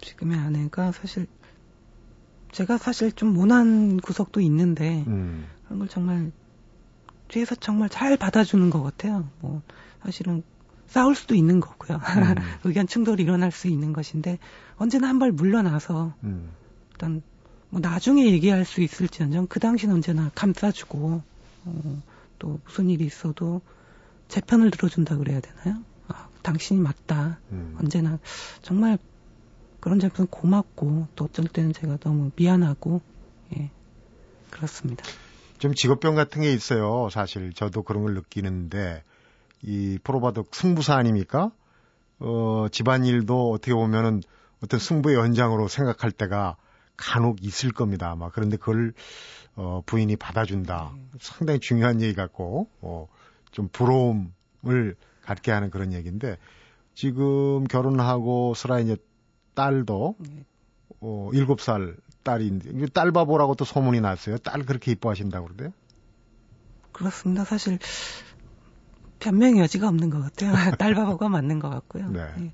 지금의 0.00 0.38
아내가 0.38 0.92
사실 0.92 1.26
제가 2.52 2.78
사실 2.78 3.12
좀 3.12 3.34
모난 3.34 3.98
구석도 3.98 4.40
있는데 4.40 5.04
음. 5.06 5.46
그런 5.64 5.80
걸 5.80 5.88
정말 5.88 6.32
뒤에서 7.28 7.54
정말 7.56 7.88
잘 7.90 8.16
받아주는 8.16 8.70
것 8.70 8.82
같아요. 8.82 9.28
뭐 9.40 9.60
사실은 10.02 10.42
싸울 10.88 11.14
수도 11.14 11.34
있는 11.34 11.60
거고요. 11.60 11.98
음. 11.98 12.34
의견 12.64 12.86
충돌이 12.86 13.22
일어날 13.22 13.50
수 13.52 13.68
있는 13.68 13.92
것인데 13.92 14.38
언제나 14.76 15.08
한 15.08 15.18
발 15.18 15.32
물러나서 15.32 16.14
음. 16.24 16.50
일단 16.92 17.22
뭐 17.70 17.80
나중에 17.80 18.24
얘기할 18.32 18.64
수 18.64 18.80
있을지언정 18.80 19.46
그 19.48 19.60
당시는 19.60 19.94
언제나 19.96 20.30
감싸주고 20.34 21.22
어, 21.64 22.02
또 22.38 22.58
무슨 22.64 22.88
일이 22.88 23.04
있어도 23.04 23.60
제 24.28 24.40
편을 24.40 24.70
들어준다 24.70 25.16
그래야 25.16 25.40
되나요? 25.40 25.82
아, 26.08 26.28
당신이 26.42 26.80
맞다. 26.80 27.38
음. 27.52 27.76
언제나 27.80 28.18
정말 28.62 28.98
그런 29.80 30.00
점에서 30.00 30.26
고맙고 30.30 31.08
또 31.16 31.24
어쩔 31.26 31.46
때는 31.46 31.72
제가 31.72 31.98
너무 31.98 32.30
미안하고 32.36 33.00
예 33.56 33.70
그렇습니다. 34.50 35.04
좀 35.58 35.74
직업병 35.74 36.14
같은 36.14 36.42
게 36.42 36.52
있어요. 36.52 37.08
사실 37.10 37.52
저도 37.52 37.82
그런 37.82 38.04
걸 38.04 38.14
느끼는데 38.14 39.02
이 39.62 39.98
프로바둑 40.02 40.54
승부사 40.54 40.94
아닙니까? 40.94 41.50
어 42.20 42.66
집안일도 42.70 43.50
어떻게 43.52 43.74
보면은 43.74 44.22
어떤 44.62 44.80
승부의 44.80 45.16
연장으로 45.16 45.68
생각할 45.68 46.10
때가 46.10 46.56
간혹 46.96 47.44
있을 47.44 47.72
겁니다. 47.72 48.10
아마 48.10 48.30
그런데 48.30 48.56
그걸 48.56 48.92
어, 49.54 49.82
부인이 49.86 50.14
받아준다. 50.16 50.92
상당히 51.20 51.60
중요한 51.60 52.00
얘기 52.00 52.14
같고 52.14 52.68
어, 52.80 53.08
좀 53.50 53.68
부러움을 53.72 54.96
갖게 55.22 55.50
하는 55.50 55.70
그런 55.70 55.92
얘기인데 55.92 56.38
지금 56.94 57.64
결혼하고 57.64 58.54
슬아 58.54 58.80
이제 58.80 58.96
딸도 59.54 60.16
어, 61.00 61.30
7살 61.32 61.96
딸인데 62.22 62.86
딸 62.92 63.12
바보라고 63.12 63.54
또 63.54 63.64
소문이 63.64 64.00
났어요. 64.00 64.38
딸 64.38 64.64
그렇게 64.64 64.92
이뻐하신다고 64.92 65.46
그러대요? 65.46 65.72
그렇습니다. 66.92 67.44
사실 67.44 67.78
변명의 69.20 69.60
여지가 69.62 69.88
없는 69.88 70.10
것 70.10 70.20
같아요. 70.22 70.52
딸 70.78 70.94
바보가 70.94 71.28
맞는 71.28 71.58
것 71.58 71.70
같고요. 71.70 72.08
네. 72.10 72.26
네. 72.36 72.52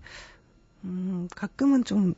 음, 0.85 1.29
가끔은 1.35 1.85
좀 1.85 2.15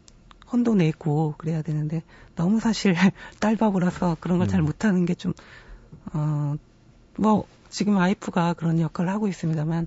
혼도 0.52 0.74
내고 0.74 1.34
그래야 1.38 1.62
되는데 1.62 2.02
너무 2.34 2.60
사실 2.60 2.94
딸바보라서 3.40 4.16
그런 4.20 4.38
걸잘 4.38 4.60
음. 4.60 4.64
못하는 4.66 5.04
게 5.06 5.14
좀 5.14 5.32
어 6.14 6.56
뭐 7.18 7.46
지금 7.70 7.96
와이프가 7.96 8.54
그런 8.54 8.80
역할을 8.80 9.10
하고 9.10 9.28
있습니다만 9.28 9.86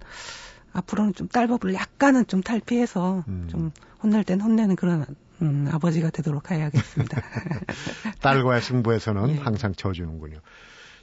앞으로는 0.74 1.13
좀 1.13 1.28
딸바보를 1.28 1.74
약간은 1.76 2.28
좀 2.28 2.41
탈피해서 2.41 3.24
음. 3.28 3.48
좀 3.50 3.72
혼낼 4.04 4.24
땐 4.24 4.41
혼내는 4.41 4.76
그런 4.76 5.06
음, 5.41 5.69
아버지가 5.72 6.10
되도록 6.10 6.52
해야겠습니다. 6.52 7.22
딸과의 8.22 8.62
승부에서는 8.62 9.30
예. 9.30 9.36
항상 9.38 9.74
져주는군요. 9.74 10.39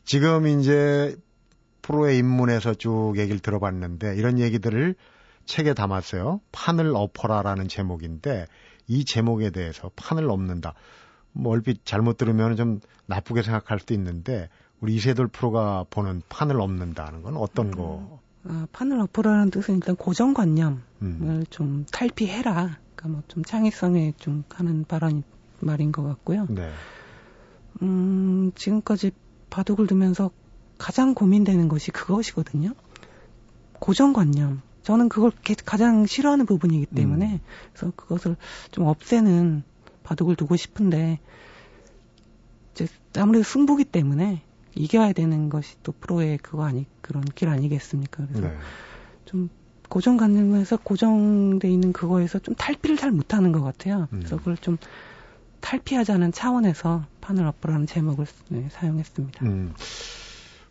지금 0.05 0.47
이제 0.47 1.17
프로에 1.87 2.17
입문해서 2.19 2.75
쭉 2.75 3.15
얘기를 3.17 3.39
들어봤는데 3.39 4.17
이런 4.17 4.41
얘기들을 4.41 4.97
책에 5.45 5.73
담았어요. 5.73 6.41
판을 6.51 6.93
엎어라라는 6.97 7.69
제목인데 7.69 8.47
이 8.89 9.05
제목에 9.05 9.51
대해서 9.51 9.93
판을 9.95 10.25
넘는다. 10.27 10.75
뭐 11.33 11.53
얼핏 11.53 11.85
잘못 11.85 12.17
들으면 12.17 12.57
좀 12.57 12.81
나쁘게 13.07 13.43
생각할 13.43 13.79
수도 13.79 13.95
있는데 13.95 14.49
우리 14.81 14.97
이세돌 14.97 15.29
프로가 15.29 15.85
보는 15.89 16.23
판을 16.29 16.57
넘는다는 16.57 17.23
건 17.23 17.37
어떤 17.37 17.71
거? 17.71 18.21
아, 18.49 18.67
판을 18.73 18.99
엎어라는 19.01 19.51
뜻은 19.51 19.77
일단 19.77 19.95
고정관념을 19.95 20.81
음. 21.03 21.45
좀 21.51 21.87
탈피해라. 21.93 22.79
그러니까 22.97 23.09
뭐 23.09 23.23
좀 23.29 23.45
창의성에 23.45 24.15
좀 24.17 24.43
하는 24.51 24.85
발언 24.85 25.23
말인 25.61 25.93
것 25.93 26.03
같고요. 26.03 26.47
네. 26.51 26.69
음, 27.83 28.51
지금까지 28.57 29.13
바둑을 29.51 29.87
두면서 29.87 30.31
가장 30.79 31.15
고민되는 31.15 31.69
것이 31.69 31.91
그것이거든요. 31.91 32.73
고정관념. 33.75 34.63
저는 34.83 35.09
그걸 35.09 35.33
가장 35.65 36.07
싫어하는 36.07 36.47
부분이기 36.47 36.87
때문에 36.87 37.35
음. 37.35 37.41
그래서 37.73 37.93
그것을 37.97 38.37
좀 38.71 38.87
없애는 38.87 39.65
바둑을 40.05 40.37
두고 40.37 40.55
싶은데 40.57 41.19
이제 42.73 42.87
아무래도 43.17 43.43
승부기 43.43 43.85
때문에 43.85 44.43
이겨야 44.77 45.13
되는 45.13 45.49
것이 45.49 45.75
또 45.83 45.93
프로의 45.93 46.39
그거 46.39 46.65
아니 46.65 46.87
그런 47.01 47.25
길 47.25 47.49
아니겠습니까? 47.49 48.27
그래서 48.27 48.49
네. 48.49 48.57
좀 49.25 49.49
고정관념에서 49.89 50.79
고정돼 50.79 51.69
있는 51.71 51.93
그거에서 51.93 52.39
좀 52.39 52.55
탈피를 52.55 52.97
잘 52.97 53.11
못하는 53.11 53.53
것 53.53 53.63
같아요. 53.63 54.09
음. 54.13 54.19
그래서 54.19 54.37
그걸 54.37 54.57
좀 54.57 54.79
탈피하자는 55.61 56.33
차원에서 56.33 57.07
판을 57.21 57.47
엎으라는 57.47 57.87
제목을 57.87 58.27
네, 58.49 58.69
사용했습니다. 58.71 59.45
음, 59.47 59.75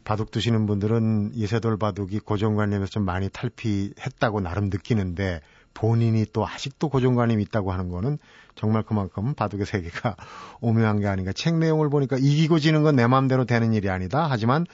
바둑 0.05 0.31
두시는 0.31 0.65
분들은 0.67 1.31
이세돌 1.33 1.77
바둑이 1.77 2.19
고정관념에서 2.19 2.89
좀 2.91 3.03
많이 3.03 3.27
탈피했다고 3.27 4.39
나름 4.39 4.69
느끼는데 4.69 5.41
본인이 5.73 6.25
또 6.31 6.47
아직도 6.47 6.87
고정관념이 6.89 7.43
있다고 7.43 7.73
하는 7.73 7.89
거는 7.89 8.17
정말 8.55 8.83
그만큼 8.83 9.33
바둑의 9.33 9.65
세계가 9.65 10.15
오묘한 10.61 11.01
게 11.01 11.07
아닌가. 11.07 11.33
책 11.33 11.55
내용을 11.57 11.89
보니까 11.89 12.17
이기고 12.17 12.59
지는 12.59 12.83
건 12.83 12.95
내 12.95 13.07
마음대로 13.07 13.43
되는 13.45 13.73
일이 13.73 13.89
아니다. 13.89 14.27
하지만 14.29 14.65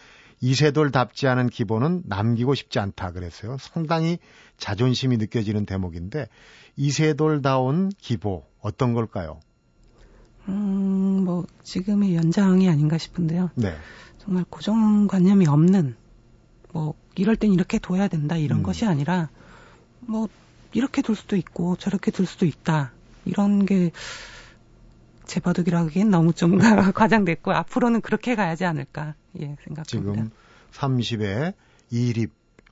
이세돌답지 0.42 1.28
않은 1.28 1.48
기본은 1.50 2.04
남기고 2.06 2.54
싶지 2.54 2.80
않다 2.80 3.12
그랬어요. 3.12 3.58
상당히 3.60 4.20
자존심이 4.58 5.18
느껴지는 5.18 5.66
대목인데 5.66 6.28
이세돌다운 6.76 7.90
기보 7.98 8.44
어떤 8.60 8.94
걸까요? 8.94 9.40
음, 10.50 11.24
뭐 11.24 11.46
지금의 11.64 12.16
연장이 12.16 12.68
아닌가 12.70 12.98
싶은데요. 12.98 13.52
네. 13.56 13.76
정말 14.24 14.46
고정관념이 14.50 15.48
없는 15.48 15.96
뭐 16.74 16.94
이럴 17.16 17.36
땐 17.36 17.52
이렇게 17.52 17.80
둬야 17.80 18.08
된다 18.08 18.38
이런 18.38 18.60
음. 18.60 18.64
것이 18.64 18.86
아니라 18.86 19.30
뭐 20.00 20.30
이렇게 20.74 21.02
둘 21.02 21.16
수도 21.16 21.36
있고 21.36 21.76
저렇게 21.76 22.12
둘 22.12 22.28
수도 22.28 22.46
있다 22.46 22.92
이런 23.26 23.66
게 23.66 23.92
재바둑이라기엔 25.26 26.10
너무 26.12 26.34
좀 26.34 26.58
과장됐고 26.94 27.52
앞으로는 27.52 28.02
그렇게 28.02 28.36
가야지 28.36 28.64
않을까 28.66 29.16
예 29.40 29.56
생각합니다. 29.64 29.84
지금 29.86 30.30
30에 30.72 31.54
2립 31.92 32.30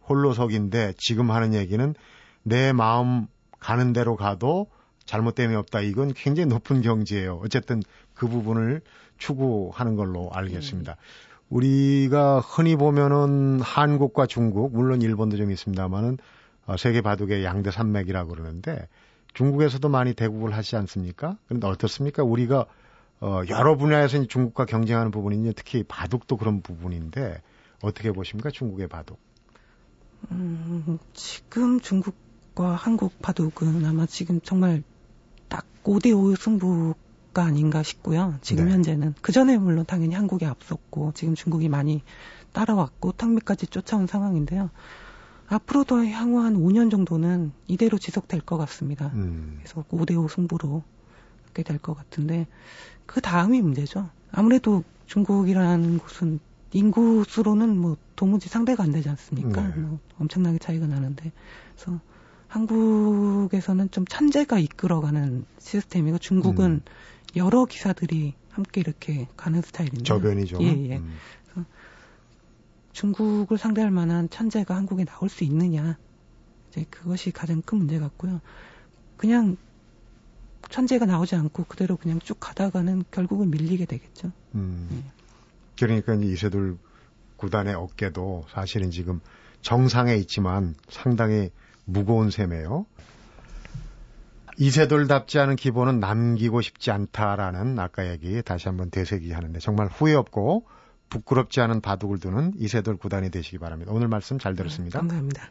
홀로석인데 0.07 0.93
지금 0.97 1.31
하는 1.31 1.53
얘기는 1.53 1.95
내 2.43 2.73
마음 2.73 3.27
가는 3.59 3.91
대로 3.93 4.15
가도 4.15 4.67
잘못됨이 5.05 5.55
없다. 5.55 5.81
이건 5.81 6.13
굉장히 6.13 6.47
높은 6.47 6.81
경지예요. 6.81 7.41
어쨌든 7.43 7.81
그 8.13 8.27
부분을 8.27 8.81
추구하는 9.17 9.95
걸로 9.95 10.29
알겠습니다. 10.31 10.93
음. 10.93 11.28
우리가 11.49 12.39
흔히 12.39 12.75
보면은 12.75 13.59
한국과 13.61 14.27
중국, 14.27 14.73
물론 14.73 15.01
일본도 15.01 15.37
좀 15.37 15.51
있습니다만은 15.51 16.17
어, 16.65 16.77
세계 16.77 17.01
바둑의 17.01 17.43
양대 17.43 17.71
산맥이라고 17.71 18.29
그러는데 18.29 18.87
중국에서도 19.33 19.87
많이 19.89 20.13
대국을 20.13 20.53
하지 20.55 20.75
않습니까? 20.75 21.37
그런데 21.47 21.67
어떻습니까? 21.67 22.23
우리가 22.23 22.65
어, 23.21 23.41
여러 23.49 23.75
분야에서 23.75 24.25
중국과 24.25 24.65
경쟁하는 24.65 25.11
부분이 25.11 25.53
특히 25.55 25.83
바둑도 25.83 26.37
그런 26.37 26.61
부분인데 26.61 27.41
어떻게 27.81 28.11
보십니까? 28.11 28.49
중국의 28.49 28.87
바둑. 28.87 29.19
음, 30.31 30.99
지금 31.13 31.79
중국과 31.79 32.75
한국 32.75 33.19
바둑은 33.21 33.85
아마 33.85 34.05
지금 34.05 34.39
정말 34.41 34.83
딱 35.47 35.65
5대5 35.83 36.39
승부 36.39 36.93
가 37.33 37.43
아닌가 37.43 37.83
싶고요. 37.83 38.35
지금 38.41 38.65
네. 38.65 38.71
현재는. 38.71 39.13
그 39.21 39.31
전에 39.31 39.57
물론 39.57 39.85
당연히 39.85 40.15
한국이 40.15 40.45
앞섰고 40.45 41.11
지금 41.13 41.35
중국이 41.35 41.69
많이 41.69 42.01
따라왔고 42.53 43.11
탕미까지 43.11 43.67
쫓아온 43.67 44.07
상황인데요. 44.07 44.69
앞으로도 45.47 46.05
향후 46.07 46.39
한 46.39 46.55
5년 46.55 46.89
정도는 46.91 47.51
이대로 47.67 47.97
지속될 47.97 48.41
것 48.41 48.57
같습니다. 48.57 49.11
음. 49.13 49.59
그래서 49.59 49.83
5대5 49.91 50.29
승부로 50.29 50.83
그렇게 51.43 51.63
될 51.63 51.79
것 51.79 51.95
같은데 51.95 52.47
그 53.05 53.21
다음이 53.21 53.61
문제죠. 53.61 54.09
아무래도 54.31 54.83
중국이라는 55.07 55.99
곳은 55.99 56.39
인구수로는 56.71 57.77
뭐 57.77 57.97
도무지 58.15 58.47
상대가 58.49 58.83
안 58.83 58.91
되지 58.91 59.09
않습니까? 59.09 59.67
네. 59.67 59.75
뭐 59.75 59.99
엄청나게 60.19 60.59
차이가 60.59 60.85
나는데 60.85 61.31
그래서 61.75 61.99
한국에서는 62.47 63.91
좀 63.91 64.05
천재가 64.05 64.59
이끌어가는 64.59 65.45
시스템이고 65.59 66.17
중국은 66.19 66.65
음. 66.71 66.81
여러 67.35 67.65
기사들이 67.65 68.33
함께 68.49 68.81
이렇게 68.81 69.27
가는 69.37 69.61
스타일인데 69.61 70.03
저변이죠. 70.03 70.57
예, 70.61 70.65
예. 70.89 70.97
음. 70.97 71.15
중국을 72.91 73.57
상대할 73.57 73.91
만한 73.91 74.29
천재가 74.29 74.75
한국에 74.75 75.05
나올 75.05 75.29
수 75.29 75.43
있느냐. 75.45 75.97
이제 76.69 76.85
그것이 76.89 77.31
가장 77.31 77.61
큰 77.61 77.77
문제 77.77 77.99
같고요. 77.99 78.41
그냥 79.15 79.57
천재가 80.69 81.05
나오지 81.05 81.35
않고 81.35 81.65
그대로 81.65 81.95
그냥 81.95 82.19
쭉 82.19 82.37
가다가는 82.39 83.05
결국은 83.11 83.49
밀리게 83.51 83.85
되겠죠. 83.85 84.31
음. 84.55 84.87
네. 84.91 85.03
그러니까 85.77 86.13
이세돌 86.15 86.77
구단의 87.37 87.73
어깨도 87.73 88.45
사실은 88.49 88.91
지금 88.91 89.21
정상에 89.61 90.15
있지만 90.15 90.75
상당히 90.89 91.51
무거운 91.85 92.29
셈이에요. 92.31 92.85
이세돌답지 94.59 95.39
않은 95.39 95.55
기본은 95.55 96.01
남기고 96.01 96.59
싶지 96.59 96.91
않다라는 96.91 97.79
아까 97.79 98.09
얘기 98.09 98.41
다시 98.43 98.67
한번 98.67 98.91
되새기 98.91 99.31
하는데 99.31 99.57
정말 99.59 99.87
후회 99.87 100.13
없고 100.13 100.67
부끄럽지 101.09 101.61
않은 101.61 101.79
바둑을 101.79 102.19
두는 102.19 102.51
이세돌 102.57 102.97
구단이 102.97 103.31
되시기 103.31 103.57
바랍니다. 103.57 103.93
오늘 103.93 104.09
말씀 104.09 104.37
잘 104.37 104.55
들었습니다. 104.55 104.99
네, 104.99 105.01
감사합니다. 105.01 105.49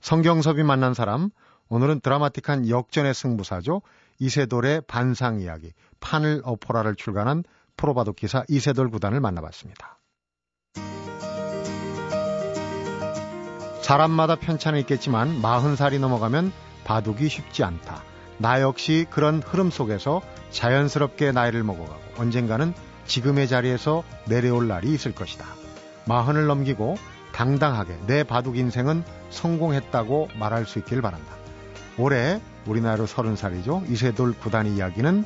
성경섭이 0.00 0.64
만난 0.64 0.92
사람 0.92 1.30
오늘은 1.68 2.00
드라마틱한 2.00 2.68
역전의 2.68 3.14
승부사죠. 3.14 3.80
이세돌의 4.18 4.82
반상 4.86 5.40
이야기 5.40 5.72
판을 6.00 6.42
어포라를 6.44 6.94
출간한 6.94 7.42
프로바둑 7.78 8.16
기사 8.16 8.44
이세돌 8.48 8.90
구단을 8.90 9.18
만나봤습니다. 9.20 9.98
사람마다 13.80 14.36
편차는 14.36 14.78
있겠지만 14.80 15.40
40살이 15.40 15.98
넘어가면 16.00 16.52
바둑이 16.84 17.30
쉽지 17.30 17.64
않다. 17.64 18.15
나 18.38 18.60
역시 18.60 19.06
그런 19.10 19.42
흐름 19.42 19.70
속에서 19.70 20.22
자연스럽게 20.50 21.32
나이를 21.32 21.62
먹어가고 21.62 22.00
언젠가는 22.18 22.74
지금의 23.06 23.48
자리에서 23.48 24.04
내려올 24.26 24.68
날이 24.68 24.92
있을 24.92 25.14
것이다. 25.14 25.46
마흔을 26.06 26.46
넘기고 26.46 26.96
당당하게 27.32 27.96
내 28.06 28.24
바둑 28.24 28.56
인생은 28.56 29.04
성공했다고 29.30 30.28
말할 30.38 30.66
수 30.66 30.78
있길 30.78 31.02
바란다. 31.02 31.26
올해 31.98 32.40
우리나라로 32.66 33.06
서른 33.06 33.36
살이죠. 33.36 33.82
이세돌 33.88 34.34
구단의 34.34 34.74
이야기는 34.74 35.24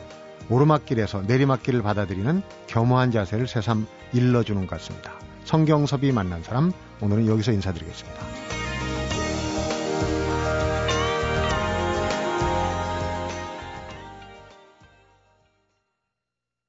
오르막길에서 0.49 1.23
내리막길을 1.23 1.83
받아들이는 1.83 2.43
겸허한 2.67 3.13
자세를 3.13 3.47
새삼 3.47 3.87
일러주는 4.13 4.67
것 4.67 4.79
같습니다. 4.79 5.13
성경섭이 5.45 6.13
만난 6.13 6.43
사람 6.43 6.73
오늘은 7.01 7.27
여기서 7.27 7.53
인사드리겠습니다. 7.53 8.60